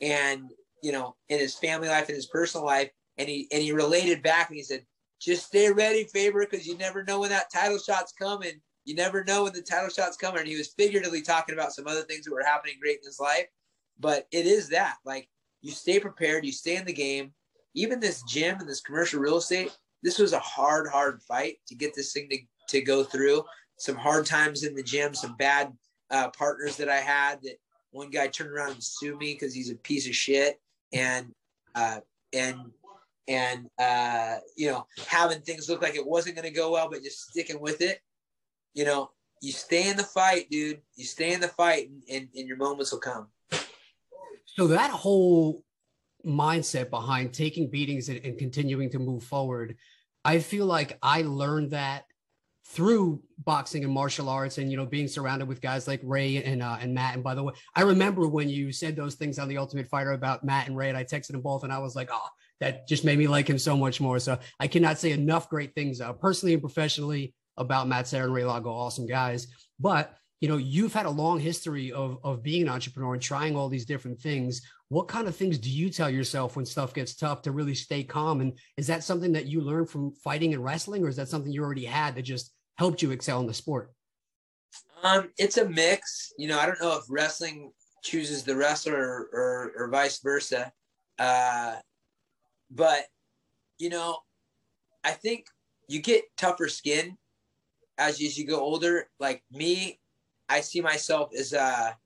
[0.00, 0.50] and,
[0.82, 2.90] you know, in his family life, in his personal life.
[3.18, 4.84] And he, and he related back and he said,
[5.20, 8.60] just stay ready, Faber, because you never know when that title shot's coming.
[8.84, 10.40] You never know when the title shot's coming.
[10.40, 13.20] And he was figuratively talking about some other things that were happening great in his
[13.20, 13.46] life.
[13.98, 15.28] But it is that, like,
[15.62, 17.32] you stay prepared, you stay in the game.
[17.74, 21.74] Even this gym and this commercial real estate, this was a hard, hard fight to
[21.74, 23.42] get this thing to, to go through
[23.76, 25.72] some hard times in the gym, some bad
[26.10, 27.40] uh, partners that I had.
[27.42, 27.56] That
[27.90, 30.60] one guy turned around and sued me because he's a piece of shit,
[30.92, 31.32] and
[31.74, 32.00] uh,
[32.32, 32.58] and
[33.28, 37.02] and uh, you know having things look like it wasn't going to go well, but
[37.02, 38.00] just sticking with it.
[38.74, 39.10] You know,
[39.40, 40.80] you stay in the fight, dude.
[40.96, 43.28] You stay in the fight, and, and, and your moments will come.
[44.44, 45.62] So that whole
[46.24, 49.76] mindset behind taking beatings and, and continuing to move forward,
[50.24, 52.04] I feel like I learned that
[52.70, 56.62] through boxing and martial arts and you know being surrounded with guys like Ray and
[56.62, 59.48] uh, and Matt and by the way I remember when you said those things on
[59.48, 61.94] the Ultimate Fighter about Matt and Ray and I texted them both and I was
[61.96, 62.28] like oh
[62.60, 65.74] that just made me like him so much more so I cannot say enough great
[65.74, 69.48] things uh, personally and professionally about Matt Serra and Ray Longo, awesome guys.
[69.78, 73.56] But you know, you've had a long history of of being an entrepreneur and trying
[73.56, 74.60] all these different things.
[74.88, 78.04] What kind of things do you tell yourself when stuff gets tough to really stay
[78.04, 78.40] calm?
[78.40, 81.50] And is that something that you learned from fighting and wrestling, or is that something
[81.50, 83.92] you already had that just helped you excel in the sport?
[85.02, 86.32] Um, it's a mix.
[86.38, 90.72] You know, I don't know if wrestling chooses the wrestler or, or, or vice versa.
[91.18, 91.76] Uh,
[92.70, 93.04] but,
[93.78, 94.18] you know,
[95.04, 95.46] I think
[95.88, 97.16] you get tougher skin
[97.98, 99.08] as, as you go older.
[99.20, 100.00] Like me,
[100.48, 101.96] I see myself as a,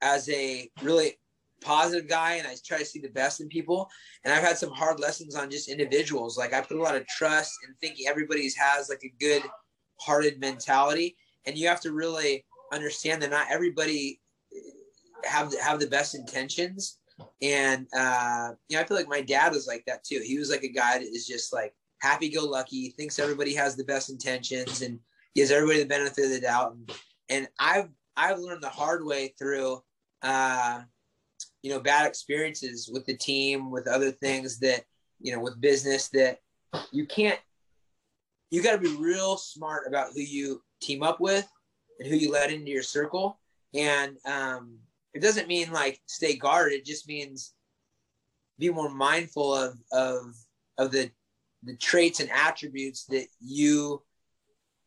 [0.00, 1.18] as a really
[1.62, 3.88] positive guy and I try to see the best in people.
[4.24, 6.36] And I've had some hard lessons on just individuals.
[6.36, 9.42] Like I put a lot of trust in thinking everybody's has like a good
[10.00, 11.16] hearted mentality.
[11.46, 14.20] And you have to really understand that not everybody
[15.24, 16.98] have have the best intentions.
[17.40, 20.22] And uh, you know, I feel like my dad was like that too.
[20.24, 23.76] He was like a guy that is just like happy go lucky, thinks everybody has
[23.76, 24.98] the best intentions and
[25.34, 26.72] gives everybody the benefit of the doubt.
[26.72, 26.92] And,
[27.28, 29.82] and I've I've learned the hard way through
[30.22, 30.82] uh,
[31.62, 34.84] you know, bad experiences with the team, with other things that,
[35.20, 36.38] you know, with business that
[36.90, 37.38] you can't
[38.52, 41.48] you got to be real smart about who you team up with
[41.98, 43.40] and who you let into your circle.
[43.74, 44.78] And um,
[45.14, 46.74] it doesn't mean like stay guarded.
[46.74, 47.54] It just means
[48.58, 50.34] be more mindful of of
[50.76, 51.10] of the
[51.62, 54.02] the traits and attributes that you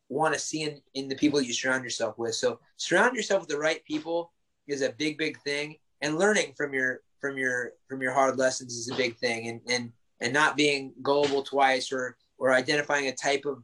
[0.10, 2.36] want to see in, in the people you surround yourself with.
[2.36, 4.32] So surround yourself with the right people
[4.68, 5.78] is a big, big thing.
[6.02, 9.48] And learning from your from your from your hard lessons is a big thing.
[9.48, 13.64] And and and not being gullible twice or or identifying a type of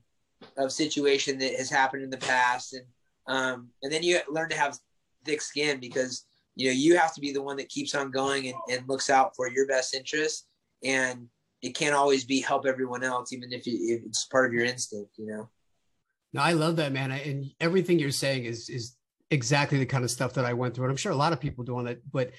[0.58, 2.74] of situation that has happened in the past.
[2.74, 2.86] And
[3.28, 4.78] um and then you learn to have
[5.26, 8.48] thick skin because you know you have to be the one that keeps on going
[8.48, 10.48] and, and looks out for your best interest
[10.84, 11.28] and
[11.62, 14.65] it can't always be help everyone else even if, you, if it's part of your
[14.65, 15.50] instinct you know
[16.34, 18.96] no i love that man and everything you're saying is is
[19.32, 21.39] exactly the kind of stuff that i went through and i'm sure a lot of
[21.39, 22.32] people doing it but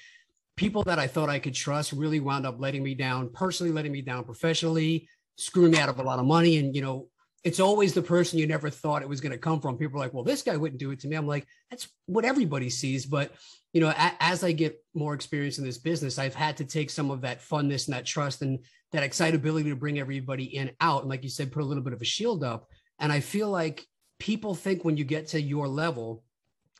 [0.56, 3.92] people that i thought i could trust really wound up letting me down personally letting
[3.92, 7.08] me down professionally screwing me out of a lot of money and you know
[7.44, 9.76] it's always the person you never thought it was going to come from.
[9.76, 11.16] People are like, well, this guy wouldn't do it to me.
[11.16, 13.04] I'm like, that's what everybody sees.
[13.04, 13.32] But,
[13.72, 16.88] you know, a- as I get more experience in this business, I've had to take
[16.88, 18.60] some of that funness and that trust and
[18.92, 21.00] that excitability to bring everybody in out.
[21.00, 22.68] And like you said, put a little bit of a shield up.
[23.00, 23.84] And I feel like
[24.20, 26.22] people think when you get to your level,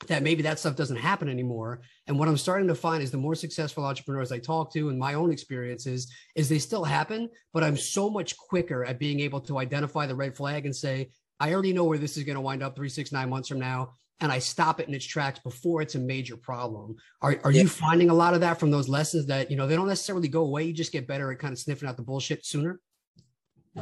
[0.09, 1.81] that maybe that stuff doesn't happen anymore.
[2.07, 4.99] And what I'm starting to find is the more successful entrepreneurs I talk to and
[4.99, 9.41] my own experiences is they still happen, but I'm so much quicker at being able
[9.43, 11.11] to identify the red flag and say,
[11.41, 13.59] I already know where this is going to wind up three, six, nine months from
[13.59, 13.95] now.
[14.21, 16.95] And I stop it in its tracks before it's a major problem.
[17.23, 17.63] Are, are yeah.
[17.63, 20.29] you finding a lot of that from those lessons that, you know, they don't necessarily
[20.29, 20.63] go away.
[20.63, 22.79] You just get better at kind of sniffing out the bullshit sooner?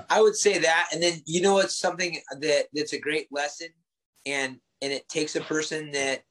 [0.08, 0.88] I would say that.
[0.92, 3.68] And then, you know, it's something that that's a great lesson.
[4.24, 6.22] And and it takes a person that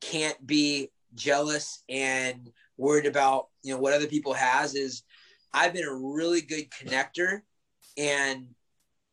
[0.00, 5.02] can't be jealous and worried about you know what other people has is
[5.54, 7.40] i've been a really good connector
[7.96, 8.46] and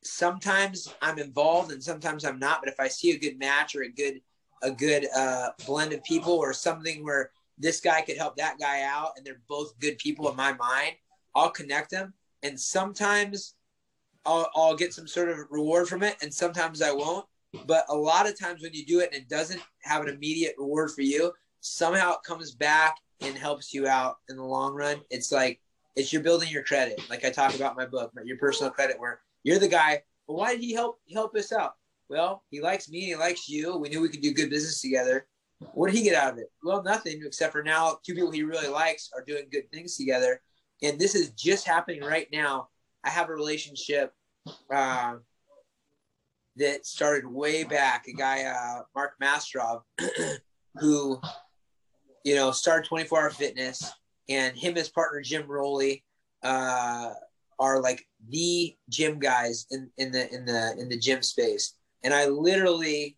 [0.03, 3.83] sometimes i'm involved and sometimes i'm not but if i see a good match or
[3.83, 4.19] a good
[4.63, 8.83] a good uh, blend of people or something where this guy could help that guy
[8.83, 10.93] out and they're both good people in my mind
[11.36, 13.55] i'll connect them and sometimes
[14.25, 17.25] I'll, I'll get some sort of reward from it and sometimes i won't
[17.65, 20.55] but a lot of times when you do it and it doesn't have an immediate
[20.57, 25.01] reward for you, somehow it comes back and helps you out in the long run.
[25.09, 25.59] It's like
[25.95, 29.21] it's you're building your credit, like I talk about my book, your personal credit, where
[29.43, 30.01] you're the guy.
[30.27, 31.73] Well, why did he help help us out?
[32.09, 33.77] Well, he likes me, he likes you.
[33.77, 35.27] We knew we could do good business together.
[35.73, 36.51] What did he get out of it?
[36.63, 40.41] Well, nothing except for now two people he really likes are doing good things together.
[40.81, 42.69] And this is just happening right now.
[43.03, 44.13] I have a relationship
[44.73, 45.15] uh,
[46.57, 48.07] that started way back.
[48.07, 49.81] A guy, uh, Mark Mastrov,
[50.75, 51.19] who,
[52.23, 53.91] you know, started 24 Hour Fitness,
[54.29, 56.03] and him his partner Jim Rowley
[56.43, 57.11] uh,
[57.59, 61.75] are like the gym guys in, in the in the in the gym space.
[62.03, 63.17] And I literally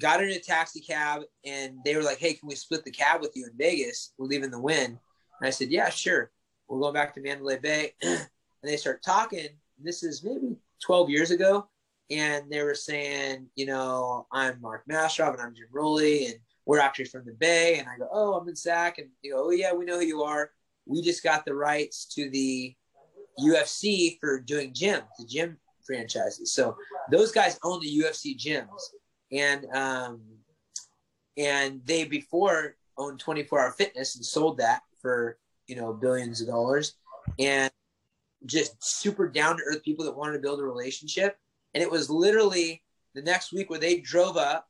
[0.00, 3.20] got in a taxi cab, and they were like, "Hey, can we split the cab
[3.20, 4.12] with you in Vegas?
[4.18, 4.98] We're leaving the Wynn."
[5.40, 6.30] And I said, "Yeah, sure."
[6.68, 8.26] We're going back to Mandalay Bay, and
[8.62, 9.48] they start talking.
[9.78, 11.68] This is maybe 12 years ago
[12.10, 16.78] and they were saying, you know, I'm Mark Mastrov and I'm Jim Rowley, and we're
[16.78, 17.78] actually from the Bay.
[17.78, 18.98] And I go, oh, I'm in SAC.
[18.98, 20.50] And they go, oh, yeah, we know who you are.
[20.86, 22.74] We just got the rights to the
[23.40, 26.52] UFC for doing gym, the gym franchises.
[26.52, 26.76] So
[27.10, 28.68] those guys own the UFC gyms.
[29.32, 30.20] And, um,
[31.36, 36.46] and they before owned 24 hour fitness and sold that for, you know, billions of
[36.46, 36.94] dollars.
[37.38, 37.70] And
[38.44, 41.36] just super down to earth people that wanted to build a relationship
[41.76, 42.82] And it was literally
[43.14, 44.66] the next week where they drove up.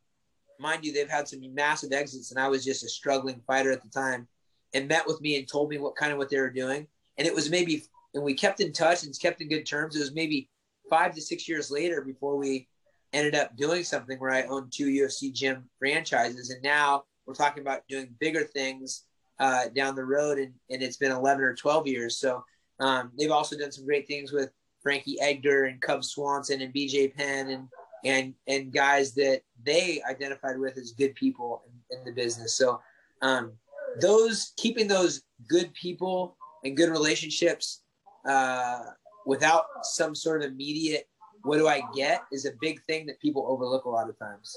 [0.59, 3.81] Mind you, they've had some massive exits, and I was just a struggling fighter at
[3.81, 4.27] the time,
[4.73, 6.85] and met with me and told me what kind of what they were doing.
[7.17, 9.95] And it was maybe, and we kept in touch and kept in good terms.
[9.95, 10.49] It was maybe
[10.89, 12.67] five to six years later before we
[13.13, 17.61] ended up doing something where I owned two UFC gym franchises, and now we're talking
[17.61, 19.05] about doing bigger things
[19.39, 22.19] uh, down the road, and, and it's been 11 or 12 years.
[22.19, 22.43] So
[22.81, 24.49] um, they've also done some great things with
[24.87, 27.67] Frankie Edgar and Cub Swanson and BJ Penn and
[28.05, 32.55] and and guys that they identified with as good people in, in the business.
[32.55, 32.79] So
[33.21, 33.51] um,
[33.99, 37.81] those keeping those good people and good relationships
[38.29, 38.79] uh,
[39.25, 41.05] without some sort of immediate
[41.43, 44.55] what do I get is a big thing that people overlook a lot of times.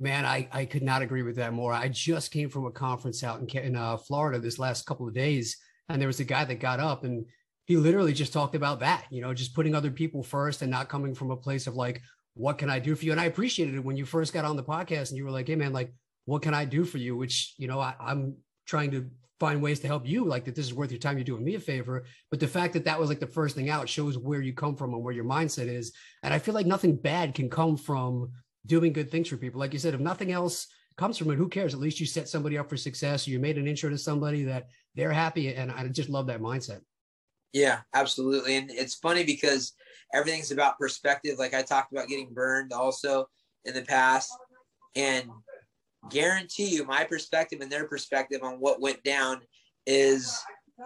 [0.00, 1.72] Man, I, I could not agree with that more.
[1.72, 5.14] I just came from a conference out in, in uh, Florida this last couple of
[5.14, 5.56] days,
[5.88, 7.26] and there was a guy that got up and
[7.68, 10.88] he literally just talked about that, you know, just putting other people first and not
[10.88, 12.00] coming from a place of like,
[12.32, 13.12] what can I do for you?
[13.12, 15.48] And I appreciated it when you first got on the podcast and you were like,
[15.48, 15.92] hey, man, like,
[16.24, 17.14] what can I do for you?
[17.14, 20.64] Which, you know, I, I'm trying to find ways to help you like that this
[20.64, 21.18] is worth your time.
[21.18, 22.04] You're doing me a favor.
[22.30, 24.74] But the fact that that was like the first thing out shows where you come
[24.74, 25.92] from and where your mindset is.
[26.22, 28.30] And i feel like nothing bad can come from
[28.64, 29.60] doing good things for people.
[29.60, 30.66] Like you said if nothing else
[30.96, 31.74] comes from it who cares?
[31.74, 33.28] At least you set somebody up for success.
[33.28, 36.80] You made an intro to somebody that they're happy and i just love that mindset
[37.52, 39.74] yeah absolutely and it's funny because
[40.14, 43.28] everything's about perspective like i talked about getting burned also
[43.64, 44.32] in the past
[44.96, 45.30] and
[46.10, 49.40] guarantee you my perspective and their perspective on what went down
[49.86, 50.38] is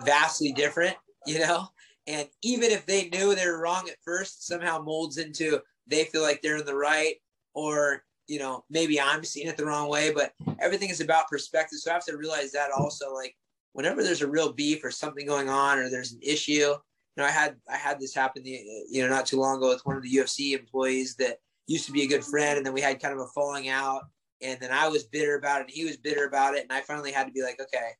[0.04, 0.96] vastly different,
[1.26, 1.66] you know?
[2.06, 6.22] And even if they knew they were wrong at first, somehow molds into they feel
[6.22, 7.16] like they're in the right,
[7.54, 11.78] or, you know, maybe I'm seeing it the wrong way, but everything is about perspective.
[11.78, 13.36] So I have to realize that also, like,
[13.72, 16.76] whenever there's a real beef or something going on or there's an issue, you
[17.16, 19.96] know, I had I had this happen, you know, not too long ago with one
[19.96, 23.00] of the UFC employees that used to be a good friend, and then we had
[23.00, 24.02] kind of a falling out,
[24.40, 25.64] and then I was bitter about it.
[25.64, 27.90] And he was bitter about it, and I finally had to be like, okay,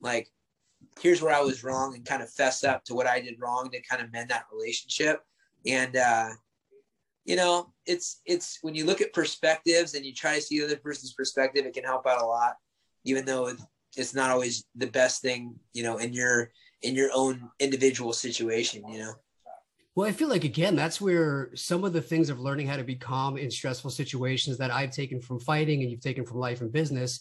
[0.00, 0.28] like
[1.00, 3.70] here's where I was wrong, and kind of fess up to what I did wrong
[3.70, 5.20] to kind of mend that relationship.
[5.66, 6.30] And uh,
[7.24, 10.66] you know, it's it's when you look at perspectives and you try to see the
[10.66, 12.56] other person's perspective, it can help out a lot,
[13.04, 13.50] even though
[13.96, 16.50] it's not always the best thing, you know, in your
[16.82, 19.12] in your own individual situation, you know.
[19.94, 22.84] Well, I feel like again, that's where some of the things of learning how to
[22.84, 26.60] be calm in stressful situations that I've taken from fighting and you've taken from life
[26.60, 27.20] and business,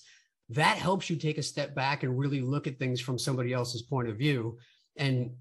[0.49, 3.82] that helps you take a step back and really look at things from somebody else's
[3.82, 4.57] point of view.
[4.95, 5.32] And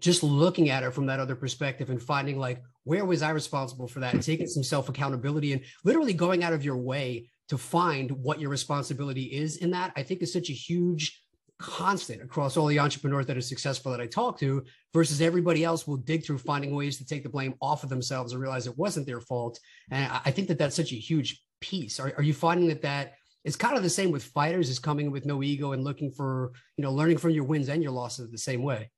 [0.00, 3.86] just looking at it from that other perspective and finding like, where was I responsible
[3.86, 4.14] for that?
[4.14, 8.40] And taking some self accountability and literally going out of your way to find what
[8.40, 11.22] your responsibility is in that, I think is such a huge
[11.58, 15.86] constant across all the entrepreneurs that are successful that I talk to versus everybody else
[15.86, 18.76] will dig through finding ways to take the blame off of themselves and realize it
[18.76, 19.60] wasn't their fault.
[19.90, 22.00] And I think that that's such a huge piece.
[22.00, 23.14] Are, are you finding that that
[23.44, 26.52] is kind of the same with fighters is coming with no ego and looking for,
[26.76, 28.90] you know, learning from your wins and your losses the same way?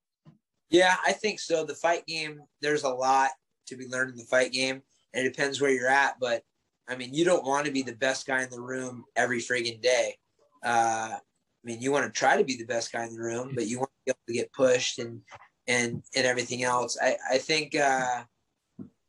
[0.70, 1.64] Yeah, I think so.
[1.64, 3.30] The fight game, there's a lot
[3.66, 4.82] to be learned in the fight game
[5.12, 6.16] and it depends where you're at.
[6.18, 6.42] But
[6.88, 9.80] I mean, you don't want to be the best guy in the room every friggin'
[9.80, 10.16] day.
[10.62, 11.20] Uh, I
[11.62, 13.78] mean, you want to try to be the best guy in the room, but you
[13.78, 15.22] want to be able to get pushed and
[15.66, 16.98] and and everything else.
[17.00, 18.24] I I think uh,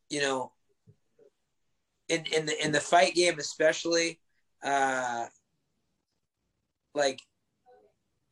[0.09, 0.51] you know
[2.07, 4.19] in in the in the fight game especially,
[4.63, 5.25] uh,
[6.93, 7.19] like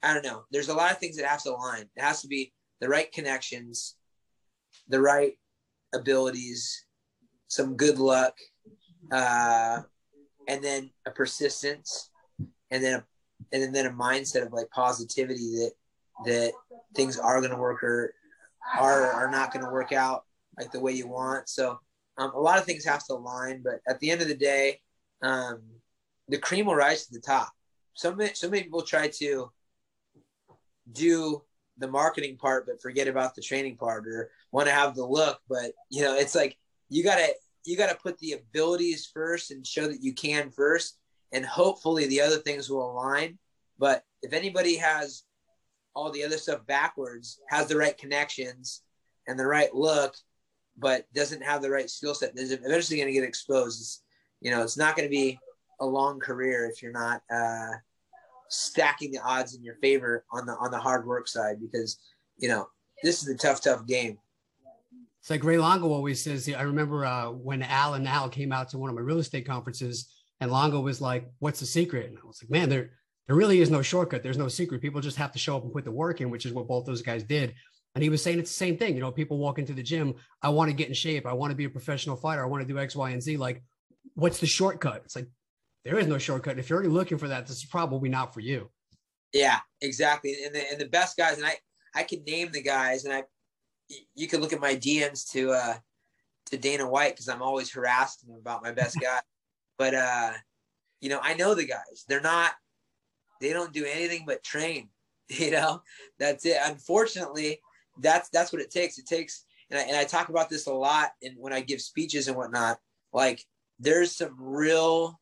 [0.01, 0.43] I don't know.
[0.51, 1.83] There's a lot of things that have to align.
[1.95, 3.95] It has to be the right connections,
[4.87, 5.33] the right
[5.93, 6.85] abilities,
[7.47, 8.35] some good luck,
[9.11, 9.81] uh,
[10.47, 12.09] and then a persistence,
[12.71, 13.05] and then a
[13.51, 15.71] and then a mindset of like positivity that
[16.25, 16.53] that
[16.95, 18.13] things are going to work or
[18.77, 20.23] are are not going to work out
[20.57, 21.49] like the way you want.
[21.49, 21.79] So
[22.17, 24.79] um, a lot of things have to align, but at the end of the day,
[25.21, 25.61] um,
[26.27, 27.51] the cream will rise to the top.
[27.93, 29.51] So many, so many people try to
[30.91, 31.41] do
[31.77, 35.39] the marketing part, but forget about the training part, or want to have the look.
[35.49, 36.57] But you know, it's like
[36.89, 37.33] you gotta
[37.65, 40.99] you gotta put the abilities first and show that you can first,
[41.31, 43.37] and hopefully the other things will align.
[43.77, 45.23] But if anybody has
[45.95, 48.81] all the other stuff backwards, has the right connections
[49.27, 50.15] and the right look,
[50.77, 54.01] but doesn't have the right skill set, is eventually going to get exposed.
[54.41, 55.39] You know, it's not going to be
[55.79, 57.71] a long career if you're not uh,
[58.49, 61.97] stacking the odds in your favor on the on the hard work side because
[62.37, 62.67] you know
[63.03, 64.17] this is a tough, tough game.
[65.23, 66.53] It's like Ray Longo always says.
[66.53, 69.47] I remember uh, when Al and Al came out to one of my real estate
[69.47, 70.11] conferences
[70.41, 72.91] and Longo was like, "What's the secret?" And I was like, "Man, there
[73.27, 74.21] there really is no shortcut.
[74.21, 74.81] There's no secret.
[74.81, 76.85] People just have to show up and put the work in, which is what both
[76.85, 77.55] those guys did."
[77.95, 78.95] And he was saying it's the same thing.
[78.95, 81.25] You know, people walk into the gym, I want to get in shape.
[81.25, 82.43] I want to be a professional fighter.
[82.43, 83.37] I want to do X, Y, and Z.
[83.37, 83.63] Like,
[84.15, 85.03] what's the shortcut?
[85.05, 85.27] It's like,
[85.85, 86.59] there is no shortcut.
[86.59, 88.69] If you're already looking for that, this is probably not for you.
[89.31, 90.35] Yeah, exactly.
[90.45, 91.55] And the, and the best guys, and I,
[91.95, 93.23] I can name the guys and I,
[94.15, 95.75] you can look at my DMs to, uh,
[96.47, 99.19] to Dana White because I'm always harassing him about my best guy.
[99.75, 100.33] But uh,
[101.01, 102.05] you know, I know the guys.
[102.07, 102.51] They're not.
[103.41, 104.89] They don't do anything but train.
[105.29, 105.81] You know,
[106.19, 106.57] that's it.
[106.63, 107.59] Unfortunately,
[107.99, 108.99] that's that's what it takes.
[108.99, 111.81] It takes, and I, and I talk about this a lot, and when I give
[111.81, 112.77] speeches and whatnot,
[113.13, 113.43] like
[113.79, 115.19] there's some real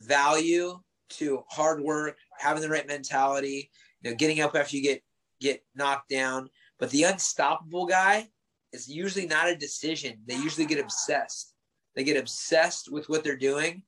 [0.00, 5.02] value to hard work, having the right mentality, you know, getting up after you get
[5.40, 6.48] get knocked down.
[6.82, 8.28] But the unstoppable guy
[8.72, 10.18] is usually not a decision.
[10.26, 11.54] They usually get obsessed.
[11.94, 13.84] They get obsessed with what they're doing,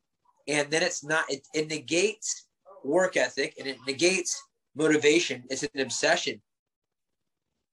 [0.46, 1.24] and then it's not.
[1.28, 2.46] It, it negates
[2.84, 4.40] work ethic and it negates
[4.76, 5.42] motivation.
[5.50, 6.40] It's an obsession.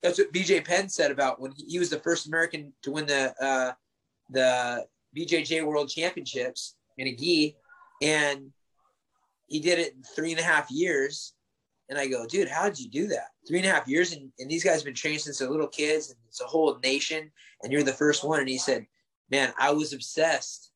[0.02, 3.06] That's what BJ Penn said about when he, he was the first American to win
[3.06, 3.74] the uh,
[4.32, 7.56] the BJJ World Championships in a gi,
[8.02, 8.52] and
[9.46, 11.36] he did it in three and a half years.
[11.90, 13.28] And I go, dude, how did you do that?
[13.48, 15.68] Three and a half years, and, and these guys have been trained since they're little
[15.68, 17.32] kids, and it's a whole nation,
[17.64, 18.40] and you're the first one.
[18.40, 18.86] And he said,
[19.32, 20.72] man, I was obsessed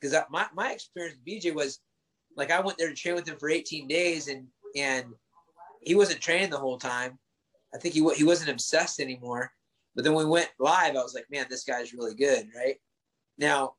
[0.00, 1.80] because my my experience with BJ was
[2.36, 4.46] like I went there to train with him for 18 days, and
[4.76, 5.06] and
[5.82, 7.18] he wasn't training the whole time.
[7.74, 9.52] I think he he wasn't obsessed anymore.
[9.94, 12.76] But then we went live, I was like, man, this guy's really good, right?
[13.38, 13.74] Now,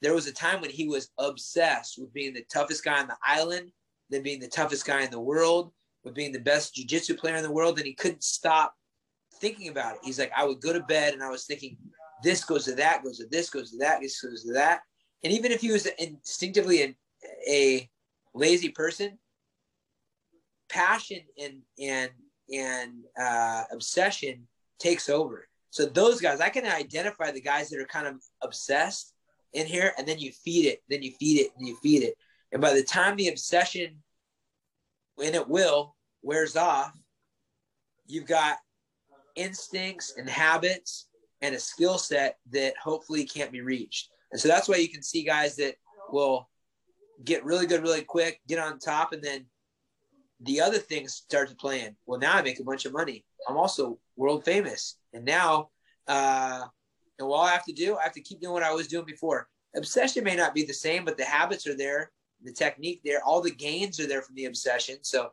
[0.00, 3.16] there was a time when he was obsessed with being the toughest guy on the
[3.26, 3.72] island,
[4.10, 5.72] then being the toughest guy in the world,
[6.08, 8.74] with being the best jiu-jitsu player in the world, and he couldn't stop
[9.34, 10.00] thinking about it.
[10.02, 11.76] He's like, I would go to bed and I was thinking,
[12.24, 14.80] this goes to that, goes to this, goes to that, this goes to that.
[15.22, 16.96] And even if he was instinctively a,
[17.48, 17.90] a
[18.34, 19.18] lazy person,
[20.68, 22.10] passion and and
[22.52, 24.46] and uh, obsession
[24.78, 25.48] takes over.
[25.70, 29.14] So those guys, I can identify the guys that are kind of obsessed
[29.52, 32.14] in here, and then you feed it, then you feed it, and you feed it,
[32.52, 34.02] and by the time the obsession,
[35.16, 36.92] when it will, wears off,
[38.06, 38.58] you've got
[39.36, 41.08] instincts and habits
[41.42, 44.10] and a skill set that hopefully can't be reached.
[44.32, 45.76] And so that's why you can see guys that
[46.10, 46.48] will
[47.24, 49.46] get really good really quick, get on top, and then
[50.40, 51.96] the other things start to play in.
[52.06, 53.24] Well, now I make a bunch of money.
[53.48, 54.96] I'm also world famous.
[55.12, 55.70] And now,
[56.06, 56.64] uh,
[57.18, 59.04] and what I have to do, I have to keep doing what I was doing
[59.04, 59.48] before.
[59.76, 62.12] Obsession may not be the same, but the habits are there,
[62.42, 64.98] the technique there, all the gains are there from the obsession.
[65.02, 65.30] So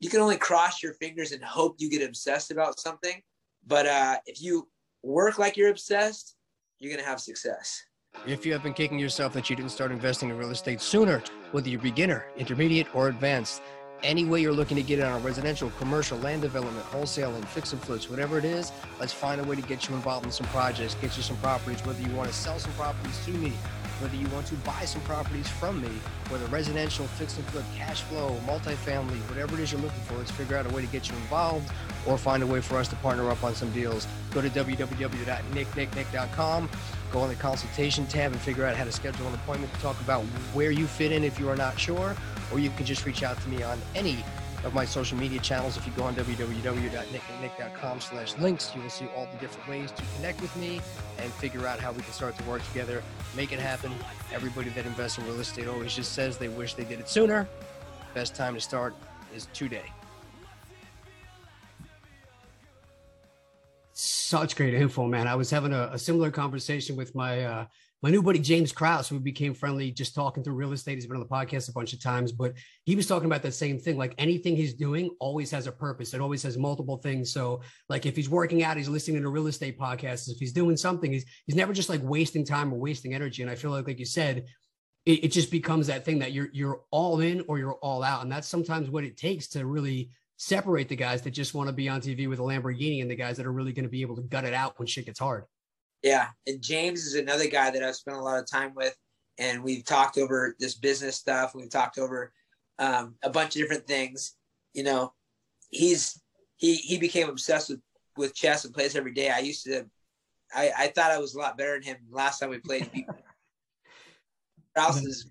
[0.00, 3.20] you can only cross your fingers and hope you get obsessed about something.
[3.66, 4.68] But uh, if you
[5.02, 6.36] work like you're obsessed,
[6.78, 7.82] you're going to have success.
[8.26, 11.22] If you have been kicking yourself that you didn't start investing in real estate sooner,
[11.52, 13.60] whether you're beginner, intermediate, or advanced,
[14.02, 17.82] any way you're looking to get in on residential, commercial, land development, wholesaling, fix and
[17.82, 18.70] flips, whatever it is,
[19.00, 21.84] let's find a way to get you involved in some projects, get you some properties,
[21.86, 23.52] whether you want to sell some properties to me,
[24.00, 25.88] whether you want to buy some properties from me,
[26.28, 30.30] whether residential, fix and flip, cash flow, multifamily, whatever it is you're looking for, let's
[30.30, 31.70] figure out a way to get you involved
[32.06, 34.06] or find a way for us to partner up on some deals.
[34.32, 36.68] Go to www.nicknicknick.com,
[37.12, 40.00] go on the consultation tab and figure out how to schedule an appointment to talk
[40.00, 40.22] about
[40.52, 42.14] where you fit in if you are not sure,
[42.52, 44.18] or you can just reach out to me on any
[44.64, 45.76] of my social media channels.
[45.76, 50.02] If you go on www.nicknicknick.com slash links, you will see all the different ways to
[50.16, 50.80] connect with me
[51.18, 53.02] and figure out how we can start to work together,
[53.36, 53.92] make it happen.
[54.32, 57.46] Everybody that invests in real estate always just says they wish they did it sooner.
[58.14, 58.94] Best time to start
[59.34, 59.84] is today.
[63.92, 65.28] Such great info, man.
[65.28, 67.66] I was having a, a similar conversation with my uh,
[68.04, 70.96] my new buddy James Krause, who became friendly just talking through real estate.
[70.96, 72.52] He's been on the podcast a bunch of times, but
[72.84, 73.96] he was talking about that same thing.
[73.96, 76.12] Like anything he's doing always has a purpose.
[76.12, 77.32] It always has multiple things.
[77.32, 80.28] So, like if he's working out, he's listening to real estate podcasts.
[80.28, 83.40] If he's doing something, he's he's never just like wasting time or wasting energy.
[83.40, 84.44] And I feel like, like you said,
[85.06, 88.20] it, it just becomes that thing that you're you're all in or you're all out,
[88.20, 91.72] and that's sometimes what it takes to really separate the guys that just want to
[91.72, 94.02] be on TV with a Lamborghini and the guys that are really going to be
[94.02, 95.44] able to gut it out when shit gets hard.
[96.04, 98.94] Yeah, and James is another guy that I've spent a lot of time with,
[99.38, 101.54] and we've talked over this business stuff.
[101.54, 102.30] We've talked over
[102.78, 104.34] um, a bunch of different things.
[104.74, 105.14] You know,
[105.70, 106.20] he's
[106.56, 107.80] he he became obsessed with
[108.18, 109.30] with chess and plays every day.
[109.30, 109.86] I used to,
[110.54, 112.90] I I thought I was a lot better than him last time we played.
[114.76, 115.30] Krause is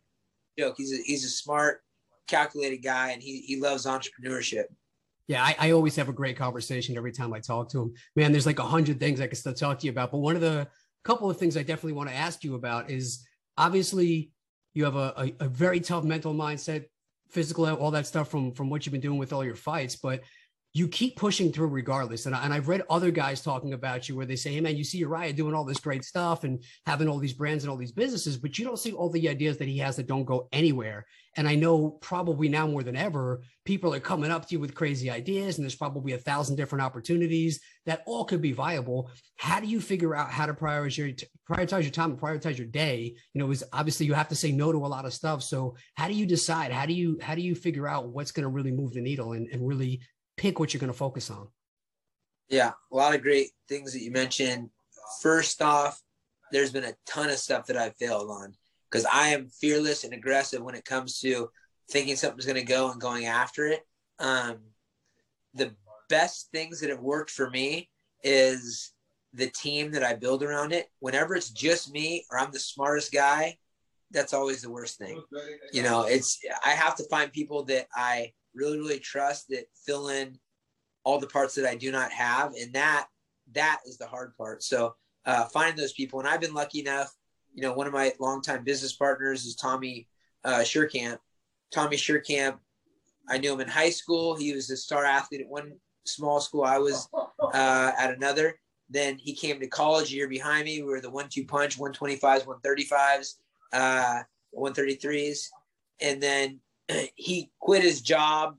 [0.58, 0.74] joke.
[0.76, 1.84] He's a, he's a smart,
[2.28, 4.66] calculated guy, and he he loves entrepreneurship.
[5.34, 7.94] Yeah, I, I, always have a great conversation every time I talk to him.
[8.16, 10.12] Man, there's like a hundred things I could still talk to you about.
[10.12, 10.68] But one of the
[11.04, 13.26] couple of things I definitely want to ask you about is
[13.58, 14.30] obviously
[14.76, 16.86] you have a, a, a very tough mental mindset,
[17.32, 19.96] physical, all that stuff from from what you've been doing with all your fights.
[19.96, 20.22] But
[20.76, 22.26] you keep pushing through regardless.
[22.26, 24.76] And, I, and I've read other guys talking about you where they say, Hey man,
[24.76, 27.78] you see Urijah doing all this great stuff and having all these brands and all
[27.78, 30.48] these businesses, but you don't see all the ideas that he has that don't go
[30.52, 31.06] anywhere.
[31.36, 34.76] And I know probably now more than ever, people are coming up to you with
[34.76, 39.10] crazy ideas and there's probably a thousand different opportunities that all could be viable.
[39.38, 41.10] How do you figure out how to prioritize your,
[41.50, 43.16] prioritize your time and prioritize your day?
[43.34, 45.44] You know, is obviously you have to say no to a lot of stuff.
[45.44, 46.72] So how do you decide?
[46.72, 49.34] How do you, how do you figure out what's going to really move the needle
[49.34, 50.02] and, and really
[50.38, 51.48] pick what you're going to focus on.
[52.50, 54.70] Yeah, a lot of great things that you mentioned.
[55.22, 56.02] First off,
[56.52, 58.54] there's been a ton of stuff that I've failed on
[58.90, 61.50] because I am fearless and aggressive when it comes to
[61.90, 63.82] thinking something's going to go and going after it.
[64.20, 64.58] Um,
[65.54, 65.76] the
[66.10, 67.90] best things that have worked for me
[68.24, 68.94] is
[69.34, 70.88] the team that I build around it.
[71.00, 73.58] Whenever it's just me or I'm the smartest guy,
[74.12, 75.22] that's always the worst thing.
[75.72, 80.10] You know, it's I have to find people that I really, really trust that fill
[80.10, 80.38] in
[81.04, 82.54] all the parts that I do not have.
[82.54, 83.08] And that,
[83.54, 84.64] that is the hard part.
[84.64, 84.96] So
[85.26, 86.20] uh, find those people.
[86.20, 87.14] And I've been lucky enough,
[87.54, 90.08] you know, one of my longtime business partners is Tommy
[90.44, 91.18] uh, Sherkamp.
[91.72, 92.58] Tommy Sherkamp,
[93.30, 94.36] I knew him in high school.
[94.36, 95.74] He was a star athlete at one
[96.06, 96.64] small school.
[96.64, 97.08] I was
[97.40, 98.60] uh, at another.
[98.90, 100.82] Then he came to college a year behind me.
[100.82, 103.36] We were the one-two punch, 125s, 135s,
[103.72, 104.22] uh,
[104.56, 105.48] 133s.
[106.02, 106.60] And then
[107.16, 108.56] he quit his job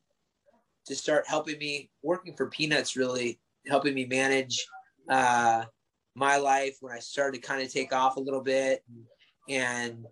[0.87, 4.67] to start helping me working for peanuts really helping me manage
[5.09, 5.65] uh,
[6.15, 8.85] my life when i started to kind of take off a little bit.
[9.49, 10.05] And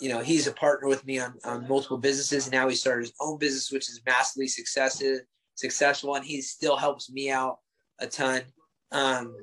[0.00, 2.50] you know he's a partner with me on, on multiple businesses.
[2.50, 5.20] Now he started his own business which is massively successful
[5.54, 7.58] successful and he still helps me out
[8.00, 8.42] a ton.
[8.90, 9.34] Um,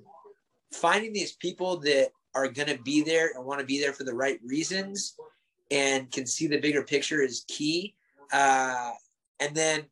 [0.73, 4.03] finding these people that are going to be there and want to be there for
[4.03, 5.15] the right reasons
[5.69, 7.95] and can see the bigger picture is key
[8.31, 8.91] uh,
[9.39, 9.85] and then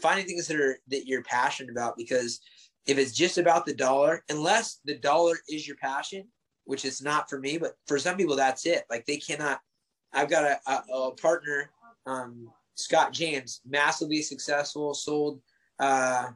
[0.00, 2.40] finding things that are that you're passionate about because
[2.86, 6.26] if it's just about the dollar unless the dollar is your passion
[6.64, 8.84] which is not for me but for some people that's it.
[8.90, 9.60] Like they cannot
[10.12, 11.70] i've got a, a, a partner
[12.06, 15.40] um, scott james massively successful sold
[15.78, 16.28] uh,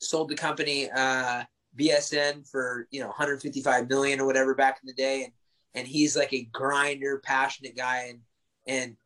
[0.00, 1.42] sold the company uh,
[1.78, 5.24] bsn for you know 155 million or whatever back in the day.
[5.24, 5.32] And
[5.74, 8.10] and he's like a grinder passionate guy.
[8.10, 8.20] And
[8.66, 8.96] and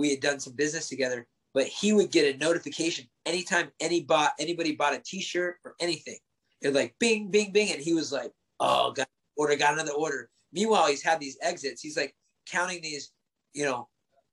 [0.00, 4.32] we had done some business together, but he would get a notification anytime any bought
[4.38, 6.16] anybody bought a t-shirt or anything.
[6.60, 7.72] It was like bing, bing, bing.
[7.72, 10.30] And he was like, oh, got order, got another order.
[10.52, 11.80] Meanwhile, he's had these exits.
[11.80, 12.14] He's like
[12.46, 13.12] counting these,
[13.54, 13.88] you know,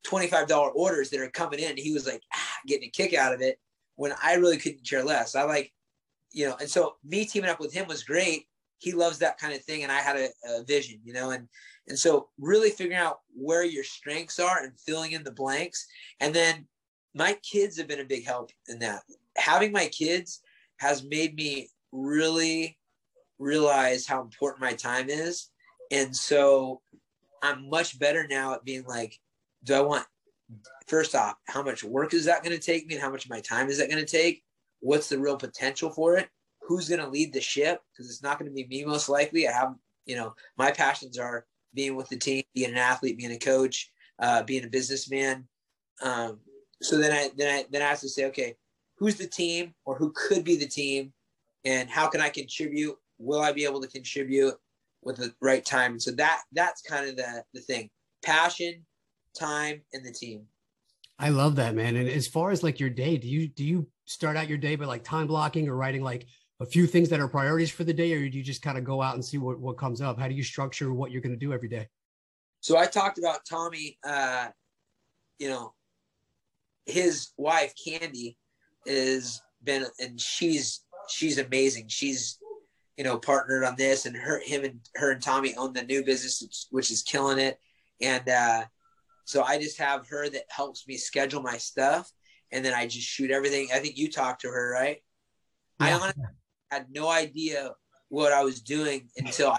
[0.05, 1.77] $25 orders that are coming in.
[1.77, 3.59] He was like ah, getting a kick out of it
[3.95, 5.35] when I really couldn't care less.
[5.35, 5.71] I like,
[6.31, 8.45] you know, and so me teaming up with him was great.
[8.79, 9.83] He loves that kind of thing.
[9.83, 11.47] And I had a, a vision, you know, and
[11.87, 15.87] and so really figuring out where your strengths are and filling in the blanks.
[16.19, 16.67] And then
[17.15, 19.03] my kids have been a big help in that.
[19.37, 20.41] Having my kids
[20.77, 22.77] has made me really
[23.39, 25.49] realize how important my time is.
[25.91, 26.81] And so
[27.41, 29.17] I'm much better now at being like,
[29.63, 30.05] do I want,
[30.87, 33.31] first off, how much work is that going to take me and how much of
[33.31, 34.43] my time is that going to take?
[34.79, 36.27] What's the real potential for it?
[36.61, 37.81] Who's going to lead the ship?
[37.91, 39.47] Because it's not going to be me most likely.
[39.47, 39.75] I have,
[40.05, 43.91] you know, my passions are being with the team, being an athlete, being a coach,
[44.19, 45.47] uh, being a businessman.
[46.01, 46.39] Um,
[46.81, 48.55] so then I then I then I have to say, okay,
[48.97, 51.13] who's the team or who could be the team,
[51.65, 52.95] and how can I contribute?
[53.17, 54.55] Will I be able to contribute
[55.03, 55.99] with the right time?
[55.99, 57.89] So that that's kind of the the thing:
[58.23, 58.85] passion,
[59.37, 60.45] time, and the team.
[61.19, 61.95] I love that, man.
[61.95, 64.75] And as far as like your day, do you do you start out your day
[64.75, 66.27] by like time blocking or writing like
[66.59, 68.83] a few things that are priorities for the day, or do you just kind of
[68.83, 70.19] go out and see what, what comes up?
[70.19, 71.87] How do you structure what you're going to do every day?
[72.61, 74.47] So I talked about Tommy, uh,
[75.37, 75.73] you know,
[76.85, 78.37] his wife Candy
[78.85, 81.89] is been, and she's, she's amazing.
[81.89, 82.39] She's,
[82.97, 86.03] you know, partnered on this and her, him and her and Tommy own the new
[86.03, 87.59] business, which is killing it.
[88.01, 88.63] And, uh,
[89.25, 92.09] so I just have her that helps me schedule my stuff.
[92.51, 93.67] And then I just shoot everything.
[93.73, 95.03] I think you talked to her, right?
[95.81, 95.87] Yeah.
[95.87, 96.23] I honestly,
[96.71, 97.71] had no idea
[98.09, 99.57] what I was doing until I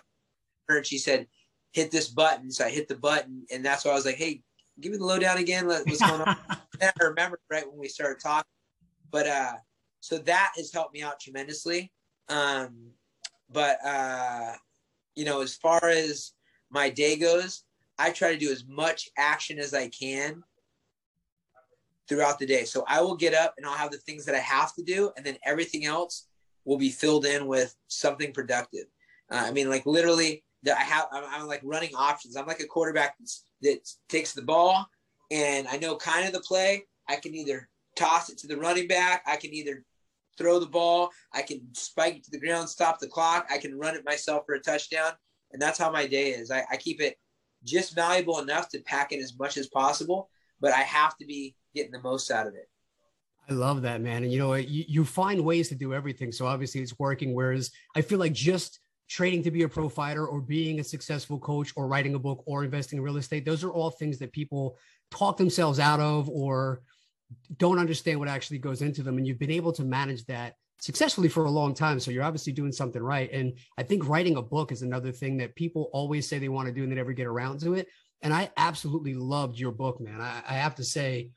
[0.68, 1.26] heard she said,
[1.72, 2.50] hit this button.
[2.50, 4.42] So I hit the button and that's why I was like, Hey,
[4.80, 5.66] give me the lowdown again.
[5.66, 6.36] What's going on?
[6.82, 8.48] I remember right when we started talking,
[9.10, 9.54] but, uh,
[10.00, 11.92] so that has helped me out tremendously.
[12.28, 12.90] Um,
[13.50, 14.52] but, uh,
[15.16, 16.32] you know, as far as
[16.70, 17.64] my day goes,
[17.98, 20.44] I try to do as much action as I can
[22.08, 22.64] throughout the day.
[22.64, 25.10] So I will get up and I'll have the things that I have to do,
[25.16, 26.27] and then everything else
[26.68, 28.84] will be filled in with something productive.
[29.32, 31.06] Uh, I mean, like literally, that I have.
[31.10, 32.36] I'm, I'm, like running options.
[32.36, 33.16] I'm like a quarterback
[33.62, 33.78] that
[34.10, 34.86] takes the ball,
[35.30, 36.84] and I know kind of the play.
[37.08, 39.22] I can either toss it to the running back.
[39.26, 39.82] I can either
[40.36, 41.10] throw the ball.
[41.32, 43.48] I can spike it to the ground, stop the clock.
[43.50, 45.12] I can run it myself for a touchdown.
[45.52, 46.50] And that's how my day is.
[46.50, 47.16] I, I keep it
[47.64, 50.28] just valuable enough to pack in as much as possible,
[50.60, 52.68] but I have to be getting the most out of it.
[53.48, 54.24] I love that, man.
[54.24, 56.32] And you know, you, you find ways to do everything.
[56.32, 57.34] So obviously it's working.
[57.34, 58.78] Whereas I feel like just
[59.08, 62.42] training to be a pro fighter or being a successful coach or writing a book
[62.46, 64.76] or investing in real estate, those are all things that people
[65.10, 66.82] talk themselves out of or
[67.56, 69.16] don't understand what actually goes into them.
[69.16, 71.98] And you've been able to manage that successfully for a long time.
[72.00, 73.32] So you're obviously doing something right.
[73.32, 76.68] And I think writing a book is another thing that people always say they want
[76.68, 77.88] to do and they never get around to it.
[78.22, 80.20] And I absolutely loved your book, man.
[80.20, 81.30] I, I have to say,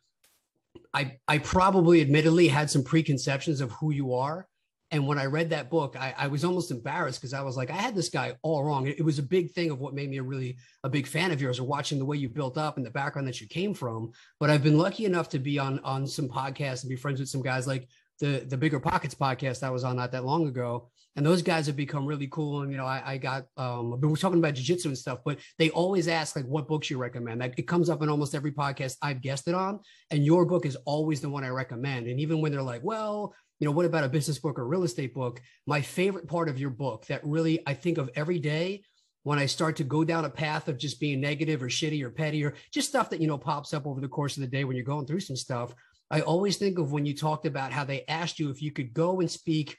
[0.93, 4.47] I I probably admittedly had some preconceptions of who you are.
[4.93, 7.71] And when I read that book, I, I was almost embarrassed because I was like,
[7.71, 8.87] I had this guy all wrong.
[8.87, 11.31] It, it, was a big thing of what made me a really a big fan
[11.31, 13.73] of yours, or watching the way you built up and the background that you came
[13.73, 14.11] from.
[14.37, 17.29] But I've been lucky enough to be on on some podcasts and be friends with
[17.29, 17.87] some guys like
[18.19, 21.67] the the Bigger Pockets podcast I was on not that long ago, and those guys
[21.67, 22.61] have become really cool.
[22.61, 25.39] And you know, I, I got um, we were talking about jujitsu and stuff, but
[25.57, 27.41] they always ask like, what books you recommend.
[27.41, 30.77] Like it comes up in almost every podcast I've guested on, and your book is
[30.85, 32.07] always the one I recommend.
[32.07, 34.83] And even when they're like, well, you know, what about a business book or real
[34.83, 35.41] estate book?
[35.67, 38.83] My favorite part of your book that really I think of every day
[39.23, 42.09] when I start to go down a path of just being negative or shitty or
[42.09, 44.63] petty or just stuff that you know pops up over the course of the day
[44.63, 45.75] when you're going through some stuff.
[46.09, 48.93] I always think of when you talked about how they asked you if you could
[48.93, 49.77] go and speak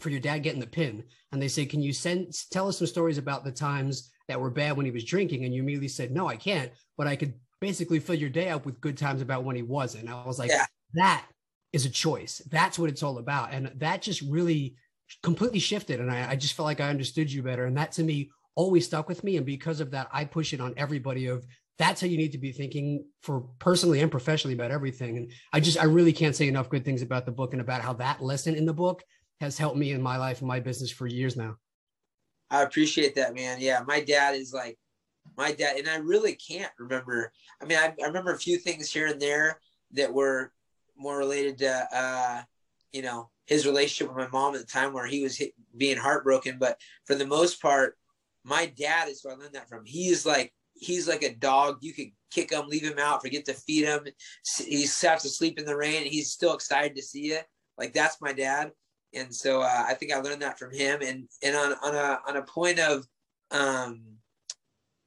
[0.00, 1.04] for your dad getting the pin.
[1.32, 4.50] And they say, Can you send tell us some stories about the times that were
[4.50, 5.44] bad when he was drinking?
[5.44, 8.66] And you immediately said, No, I can't, but I could basically fill your day up
[8.66, 10.08] with good times about when he wasn't.
[10.08, 10.66] I was like, yeah.
[10.94, 11.24] that
[11.72, 12.42] is a choice.
[12.50, 13.52] That's what it's all about.
[13.52, 14.74] And that just really
[15.22, 16.00] completely shifted.
[16.00, 17.64] And I, I just felt like I understood you better.
[17.64, 19.36] And that to me always stuck with me.
[19.36, 21.46] And because of that, I push it on everybody of
[21.78, 25.16] that's how you need to be thinking for personally and professionally about everything.
[25.16, 27.80] And I just, I really can't say enough good things about the book and about
[27.80, 29.04] how that lesson in the book
[29.42, 31.56] has helped me in my life and my business for years now.
[32.48, 33.58] I appreciate that, man.
[33.60, 33.82] Yeah.
[33.86, 34.78] My dad is like,
[35.36, 37.32] my dad, and I really can't remember.
[37.60, 39.58] I mean, I, I remember a few things here and there
[39.92, 40.52] that were
[40.96, 42.42] more related to, uh,
[42.92, 45.96] you know, his relationship with my mom at the time where he was hit, being
[45.96, 46.58] heartbroken.
[46.60, 47.96] But for the most part,
[48.44, 49.84] my dad is where I learned that from.
[49.84, 51.78] He's like he's like a dog.
[51.80, 54.06] You could kick him, leave him out, forget to feed him.
[54.56, 56.04] He has to sleep in the rain.
[56.04, 57.38] he's still excited to see you.
[57.78, 58.72] Like that's my dad.
[59.14, 61.00] And so uh, I think I learned that from him.
[61.02, 63.06] And and on on a on a point of
[63.50, 64.02] um,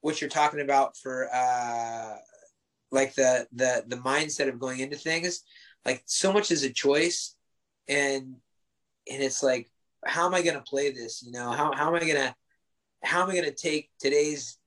[0.00, 2.16] what you're talking about for uh,
[2.90, 5.42] like the the the mindset of going into things,
[5.84, 7.34] like so much is a choice,
[7.88, 8.36] and
[9.10, 9.70] and it's like
[10.04, 11.22] how am I going to play this?
[11.22, 12.34] You know how how am I going to
[13.02, 14.58] how am I to take today's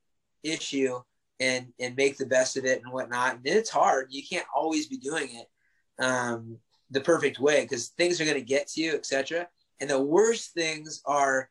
[0.43, 0.99] issue
[1.39, 3.35] and and make the best of it and whatnot.
[3.35, 4.07] And it's hard.
[4.09, 6.57] You can't always be doing it um,
[6.91, 9.47] the perfect way because things are going to get to you, etc.
[9.79, 11.49] And the worst things are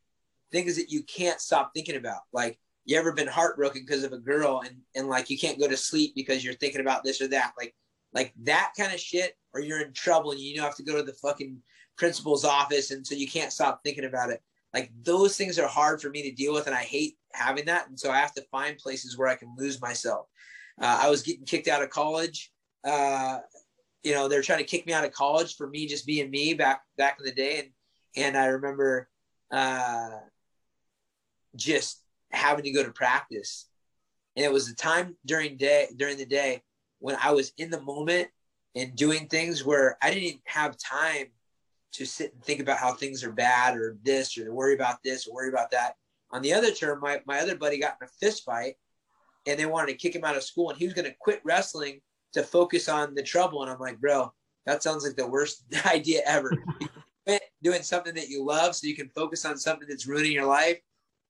[0.50, 2.20] things that you can't stop thinking about.
[2.32, 5.68] Like you ever been heartbroken because of a girl and and like you can't go
[5.68, 7.52] to sleep because you're thinking about this or that.
[7.58, 7.74] Like
[8.12, 11.02] like that kind of shit, or you're in trouble and you have to go to
[11.02, 11.58] the fucking
[11.96, 14.42] principal's office and so you can't stop thinking about it.
[14.74, 17.88] Like those things are hard for me to deal with, and I hate having that.
[17.88, 20.26] And so I have to find places where I can lose myself.
[20.80, 22.52] Uh, I was getting kicked out of college.
[22.84, 23.38] Uh,
[24.02, 26.54] you know, they're trying to kick me out of college for me just being me
[26.54, 27.68] back back in the day, and
[28.16, 29.08] and I remember
[29.50, 30.10] uh,
[31.56, 33.68] just having to go to practice,
[34.36, 36.62] and it was a time during day during the day
[37.00, 38.28] when I was in the moment
[38.74, 41.26] and doing things where I didn't have time
[41.92, 45.26] to sit and think about how things are bad or this or worry about this
[45.26, 45.94] or worry about that.
[46.30, 48.74] On the other term, my, my other buddy got in a fist fight
[49.46, 51.40] and they wanted to kick him out of school and he was going to quit
[51.44, 52.00] wrestling
[52.32, 53.62] to focus on the trouble.
[53.62, 54.32] And I'm like, bro,
[54.66, 56.52] that sounds like the worst idea ever.
[57.62, 60.78] doing something that you love so you can focus on something that's ruining your life.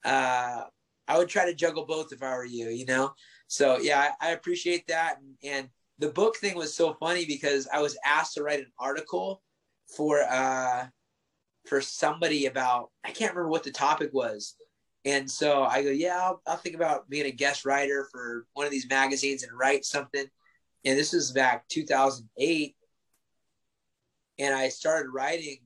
[0.04, 0.62] Uh,
[1.08, 3.12] I would try to juggle both if I were you, you know?
[3.48, 5.18] So yeah, I, I appreciate that.
[5.18, 5.68] And, and
[5.98, 9.42] the book thing was so funny because I was asked to write an article
[9.96, 10.86] for uh
[11.66, 14.54] for somebody about I can't remember what the topic was.
[15.04, 18.66] And so I go, yeah, I'll, I'll think about being a guest writer for one
[18.66, 20.26] of these magazines and write something.
[20.84, 22.74] And this is back 2008.
[24.38, 25.58] And I started writing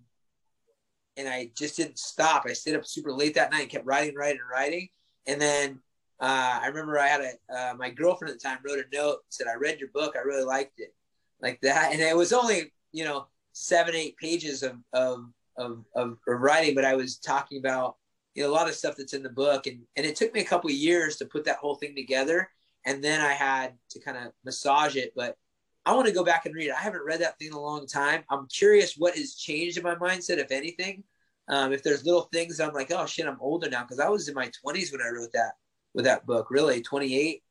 [1.17, 2.45] and I just didn't stop.
[2.47, 4.89] I stayed up super late that night and kept writing, writing, writing.
[5.27, 5.81] And then
[6.21, 9.19] uh, I remember I had a, uh, my girlfriend at the time wrote a note
[9.29, 10.15] said, I read your book.
[10.17, 10.95] I really liked it
[11.43, 11.93] like that.
[11.93, 15.27] And it was only, you know, seven, eight pages of, of,
[15.59, 17.97] of, of, writing, but I was talking about,
[18.35, 19.67] you know, a lot of stuff that's in the book.
[19.67, 22.49] And, and it took me a couple years to put that whole thing together.
[22.85, 25.13] And then I had to kind of massage it.
[25.15, 25.37] But
[25.85, 26.75] I want to go back and read it.
[26.75, 28.25] I haven't read that thing in a long time.
[28.31, 31.05] I'm curious what has changed in my mindset, if anything.
[31.49, 34.29] Um, if there's little things I'm like, oh shit, I'm older now because I was
[34.29, 35.53] in my 20s when I wrote that
[35.93, 36.51] with that book.
[36.51, 37.43] Really, 28,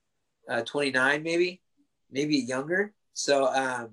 [0.50, 1.62] uh, 29, maybe,
[2.10, 2.94] maybe younger.
[3.14, 3.90] So um,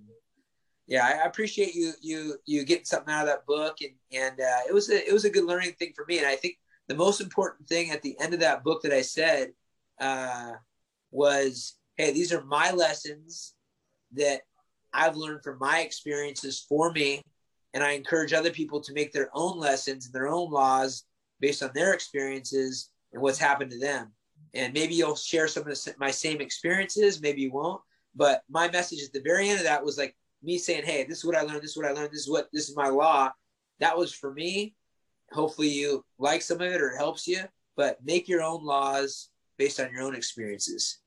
[0.87, 4.61] yeah, I appreciate you you you getting something out of that book, and and uh,
[4.69, 6.19] it was a it was a good learning thing for me.
[6.19, 9.03] And I think the most important thing at the end of that book that I
[9.03, 9.53] said
[10.01, 10.53] uh,
[11.11, 13.55] was, hey, these are my lessons
[14.15, 14.43] that
[14.93, 17.23] I've learned from my experiences for me.
[17.75, 21.05] And I encourage other people to make their own lessons and their own laws
[21.41, 24.13] based on their experiences and what's happened to them.
[24.55, 27.83] And maybe you'll share some of the, my same experiences, maybe you won't.
[28.15, 31.19] But my message at the very end of that was like me saying, Hey, this
[31.19, 31.63] is what I learned.
[31.63, 32.11] This is what I learned.
[32.11, 33.31] This is what, this is my law.
[33.81, 34.75] That was for me.
[35.33, 37.43] Hopefully you like some of it or it helps you,
[37.77, 39.29] but make your own laws
[39.59, 40.99] based on your own experiences.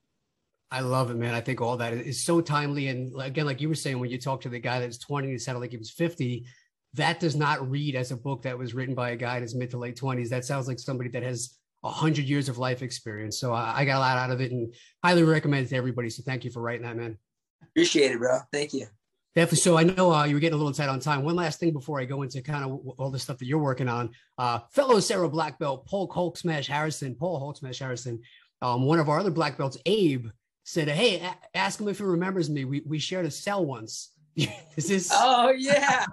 [0.69, 1.33] I love it, man.
[1.33, 2.87] I think all that is so timely.
[2.87, 5.41] And again, like you were saying, when you talk to the guy that's 20, it
[5.41, 6.45] sounded like he was 50.
[6.93, 9.55] That does not read as a book that was written by a guy in his
[9.55, 10.29] mid to late 20s.
[10.29, 13.39] That sounds like somebody that has a hundred years of life experience.
[13.39, 14.73] So I, I, got a lot out of it and
[15.03, 16.09] highly recommend it to everybody.
[16.09, 17.17] So thank you for writing that, man.
[17.63, 18.39] Appreciate it, bro.
[18.51, 18.87] Thank you.
[19.33, 19.59] Definitely.
[19.59, 21.23] So I know uh, you were getting a little tight on time.
[21.23, 23.87] One last thing before I go into kind of all the stuff that you're working
[23.87, 24.09] on.
[24.37, 28.21] Uh, fellow Serra Black Belt, Paul Hulk Smash Harrison, Paul Hulk Smash Harrison,
[28.61, 30.27] um, one of our other black belts, Abe,
[30.63, 32.65] said, "Hey, a- ask him if he remembers me.
[32.65, 34.11] We we shared a cell once."
[34.75, 35.09] Is this?
[35.13, 36.05] Oh yeah,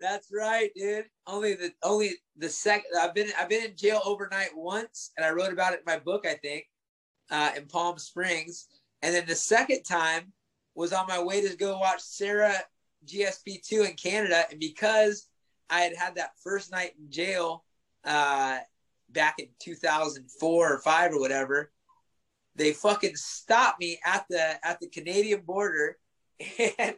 [0.00, 1.06] that's right, dude.
[1.26, 5.30] Only the only the second I've been I've been in jail overnight once, and I
[5.30, 6.64] wrote about it in my book, I think,
[7.30, 8.66] uh, in Palm Springs.
[9.02, 10.32] And then the second time
[10.74, 12.54] was on my way to go watch Serra
[13.06, 15.26] GSP two in Canada, and because
[15.68, 17.64] I had had that first night in jail
[18.04, 18.58] uh,
[19.12, 21.70] back in 2004 or five or whatever,
[22.54, 25.98] they fucking stopped me at the at the Canadian border.
[26.78, 26.96] And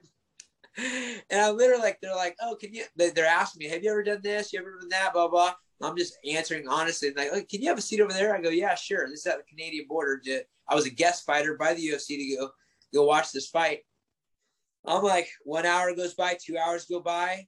[1.31, 4.03] and I'm literally like they're like oh can you they're asking me have you ever
[4.03, 4.53] done this?
[4.53, 5.13] You ever done that?
[5.13, 5.53] Blah blah
[5.83, 8.35] I'm just answering honestly like oh, can you have a seat over there?
[8.35, 9.09] I go yeah sure.
[9.09, 10.21] This is at the Canadian border.
[10.69, 12.51] I was a guest fighter by the UFC to go
[12.93, 13.81] go watch this fight.
[14.85, 17.47] I'm like one hour goes by two hours go by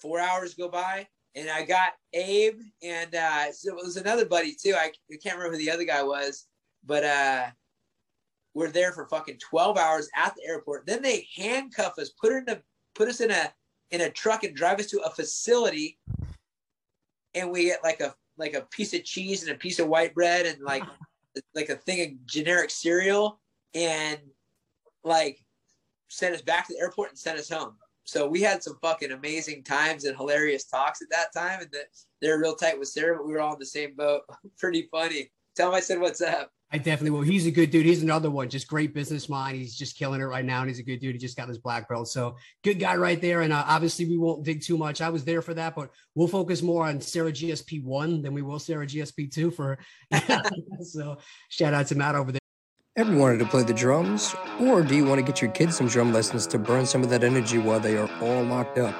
[0.00, 1.06] four hours go by
[1.36, 5.36] and I got Abe and uh, so it was another buddy too I, I can't
[5.36, 6.46] remember who the other guy was
[6.86, 7.46] but uh,
[8.56, 10.86] we're there for fucking 12 hours at the airport.
[10.86, 12.58] Then they handcuff us, put in a
[12.94, 13.52] put us in a
[13.90, 15.98] in a truck and drive us to a facility.
[17.34, 20.14] And we get like a like a piece of cheese and a piece of white
[20.14, 20.84] bread and like
[21.54, 23.40] like a thing of generic cereal
[23.74, 24.18] and
[25.04, 25.44] like
[26.08, 27.76] sent us back to the airport and sent us home.
[28.06, 31.60] So we had some fucking amazing times and hilarious talks at that time.
[31.60, 31.86] And that
[32.22, 34.22] they're real tight with Serra, but we were all in the same boat.
[34.58, 35.30] Pretty funny.
[35.56, 36.50] Tell him I said what's up.
[36.72, 37.22] I definitely will.
[37.22, 37.86] He's a good dude.
[37.86, 39.56] He's another one, just great business mind.
[39.56, 41.14] He's just killing it right now, and he's a good dude.
[41.14, 43.42] He just got his black belt, so good guy right there.
[43.42, 45.00] And uh, obviously, we won't dig too much.
[45.00, 48.42] I was there for that, but we'll focus more on Serra GSP one than we
[48.42, 49.52] will Serra GSP two.
[49.52, 49.78] For
[50.82, 52.40] so, shout out to Matt over there.
[52.98, 55.86] Ever wanted to play the drums, or do you want to get your kids some
[55.86, 58.94] drum lessons to burn some of that energy while they are all locked up?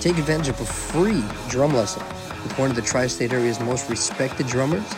[0.00, 2.04] Take advantage of a free drum lesson
[2.44, 4.88] with one of the tri-state area's most respected drummers,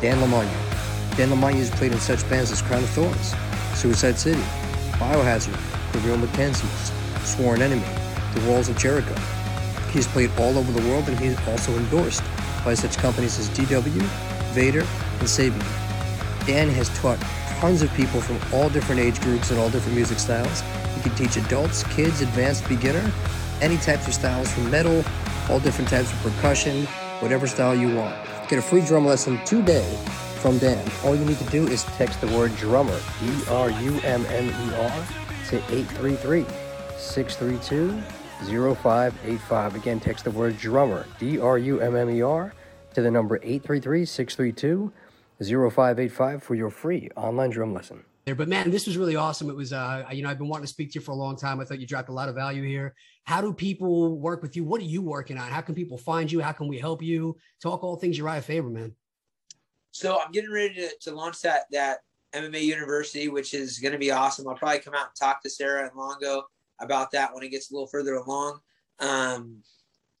[0.00, 1.16] Dan Lamagna.
[1.16, 3.32] Dan Lamagna has played in such bands as Crown of Thorns,
[3.78, 4.42] Suicide City,
[4.98, 7.86] Biohazard, The Real McKenzies, Sworn Enemy,
[8.34, 9.14] The Walls of Jericho.
[9.92, 12.24] He's played all over the world and he's also endorsed
[12.64, 14.02] by such companies as DW,
[14.50, 16.44] Vater, and Sabian.
[16.44, 17.20] Dan has taught
[17.58, 20.60] tons of people from all different age groups and all different music styles.
[20.94, 23.12] He can teach adults, kids, advanced beginner,
[23.60, 25.04] any types of styles from metal,
[25.50, 26.86] all different types of percussion,
[27.18, 28.14] whatever style you want.
[28.48, 29.84] Get a free drum lesson today
[30.40, 30.88] from Dan.
[31.04, 34.46] All you need to do is text the word drummer, D R U M M
[34.46, 35.06] E R,
[35.48, 36.46] to 833
[36.96, 38.00] 632
[38.76, 39.74] 0585.
[39.74, 42.54] Again, text the word drummer, D R U M M E R,
[42.94, 44.92] to the number 833 632
[45.40, 48.04] 0585 for your free online drum lesson.
[48.24, 49.48] There, But man, this was really awesome.
[49.48, 51.36] It was, uh, you know, I've been wanting to speak to you for a long
[51.36, 51.60] time.
[51.60, 52.94] I thought you dropped a lot of value here.
[53.24, 54.64] How do people work with you?
[54.64, 55.50] What are you working on?
[55.50, 56.40] How can people find you?
[56.40, 57.36] How can we help you?
[57.62, 58.94] Talk all things Urijah Faber, man.
[59.92, 61.98] So I'm getting ready to, to launch that that
[62.34, 64.46] MMA University, which is going to be awesome.
[64.48, 66.44] I'll probably come out and talk to Serra and Longo
[66.80, 68.60] about that when it gets a little further along.
[68.98, 69.62] Um,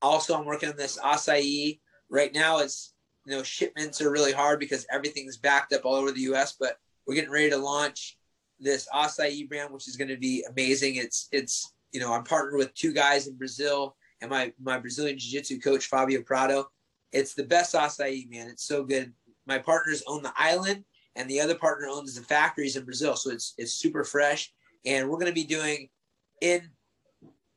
[0.00, 1.80] also, I'm working on this acai.
[2.08, 2.94] Right now, it's
[3.28, 6.56] you know shipments are really hard because everything's backed up all over the U.S.
[6.58, 8.16] But we're getting ready to launch
[8.58, 10.96] this acai brand, which is going to be amazing.
[10.96, 15.18] It's it's you know I'm partnered with two guys in Brazil and my my Brazilian
[15.18, 16.68] jiu-jitsu coach Fabio Prado.
[17.12, 18.48] It's the best acai, man.
[18.48, 19.12] It's so good
[19.46, 20.84] my partners own the island
[21.16, 23.14] and the other partner owns the factories in Brazil.
[23.14, 24.52] So it's it's super fresh.
[24.86, 25.90] and we're going to be doing
[26.40, 26.62] in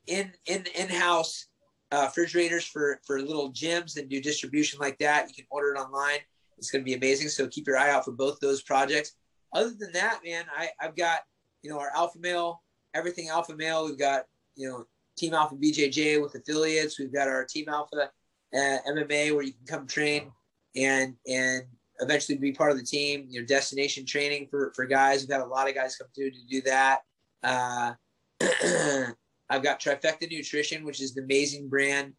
[0.08, 1.46] in in in house
[1.92, 5.28] uh, refrigerators for for little gyms and do distribution like that.
[5.30, 6.20] You can order it online.
[6.58, 7.30] It's going to be amazing.
[7.30, 9.14] So keep your eye out for both those projects.
[9.54, 11.20] Other than that, man, I I've got
[11.62, 12.64] you know our alpha male,
[12.94, 13.86] everything alpha male.
[13.86, 14.24] We've got
[14.56, 14.86] you know
[15.18, 17.00] Team Alpha BJJ with affiliates.
[17.00, 18.10] We've got our Team Alpha
[18.54, 20.32] uh, MMA where you can come train
[20.76, 21.64] and and
[22.00, 23.26] eventually be part of the team.
[23.30, 25.22] You know, destination training for for guys.
[25.22, 27.02] We've had a lot of guys come through to do that.
[27.44, 27.94] Uh,
[29.52, 32.14] I've got Trifecta Nutrition, which is the amazing brand.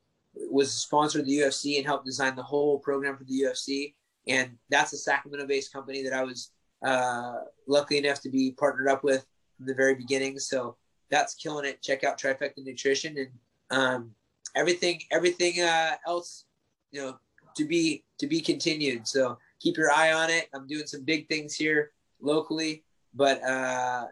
[0.50, 3.94] was a sponsor of the UFC and helped design the whole program for the UFC.
[4.28, 6.52] And that's a Sacramento-based company that I was
[6.84, 9.26] uh, lucky enough to be partnered up with
[9.56, 10.38] from the very beginning.
[10.38, 10.76] So
[11.10, 11.80] that's killing it.
[11.80, 13.30] Check out Trifecta Nutrition and
[13.70, 14.10] um,
[14.54, 16.44] everything, everything uh, else,
[16.90, 17.18] you know,
[17.56, 19.08] to be to be continued.
[19.08, 20.48] So keep your eye on it.
[20.54, 24.06] I'm doing some big things here locally, but uh,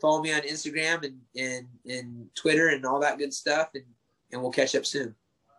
[0.00, 3.70] follow me on Instagram and, and, and Twitter and all that good stuff.
[3.74, 3.84] And,
[4.32, 5.14] and we'll catch up soon.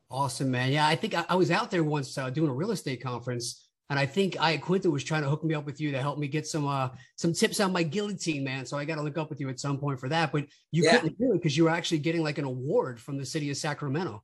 [0.10, 0.72] Awesome, man.
[0.72, 3.70] Yeah, I think I, I was out there once uh, doing a real estate conference.
[3.90, 6.18] And I think I Iaquinta was trying to hook me up with you to help
[6.18, 8.66] me get some uh, some tips on my guillotine, man.
[8.66, 10.32] So I got to look up with you at some point for that.
[10.32, 10.92] But you yeah.
[10.98, 13.58] couldn't do it because you were actually getting like an award from the city of
[13.58, 14.24] Sacramento.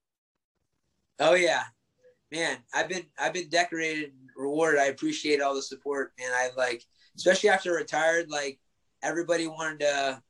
[1.19, 1.63] Oh yeah,
[2.31, 2.59] man.
[2.73, 4.79] I've been I've been decorated, rewarded.
[4.79, 6.85] I appreciate all the support, and I like,
[7.17, 8.29] especially after retired.
[8.29, 8.59] Like
[9.03, 10.21] everybody wanted to,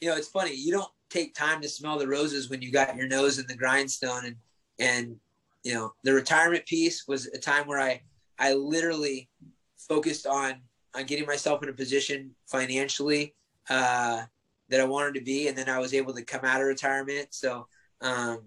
[0.00, 0.54] you know, it's funny.
[0.54, 3.56] You don't take time to smell the roses when you got your nose in the
[3.56, 4.36] grindstone, and
[4.78, 5.16] and
[5.64, 8.02] you know the retirement piece was a time where I
[8.38, 9.28] I literally
[9.76, 10.62] focused on
[10.94, 13.34] on getting myself in a position financially
[13.68, 14.22] uh,
[14.68, 17.28] that I wanted to be, and then I was able to come out of retirement.
[17.30, 17.66] So
[18.00, 18.40] um,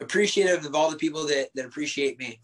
[0.00, 2.40] appreciative of all the people that that appreciate me.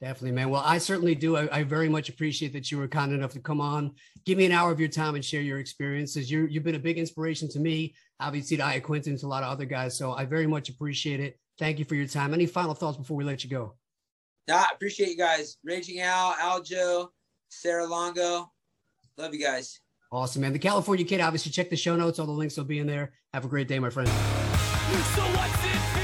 [0.00, 0.48] Definitely, man.
[0.48, 1.36] Well, I certainly do.
[1.36, 3.92] I, I, very much appreciate that you were kind enough to come on,
[4.24, 6.30] give me an hour of your time and share your experiences.
[6.30, 9.50] you have been a big inspiration to me, obviously to Iaquinta, to a lot of
[9.50, 9.98] other guys.
[9.98, 11.38] So I very much appreciate it.
[11.58, 12.32] Thank you for your time.
[12.32, 13.74] Any final thoughts before we let you go?
[14.48, 15.58] Nah, I appreciate you guys.
[15.62, 17.08] Raging Al, Aljo,
[17.50, 18.50] Serra Longo.
[19.18, 19.80] Love you guys.
[20.10, 20.54] Awesome, man.
[20.54, 22.18] The California Kid, obviously, check the show notes.
[22.18, 23.12] All the links will be in there.
[23.34, 24.08] Have a great day, my friend.
[24.08, 25.99] So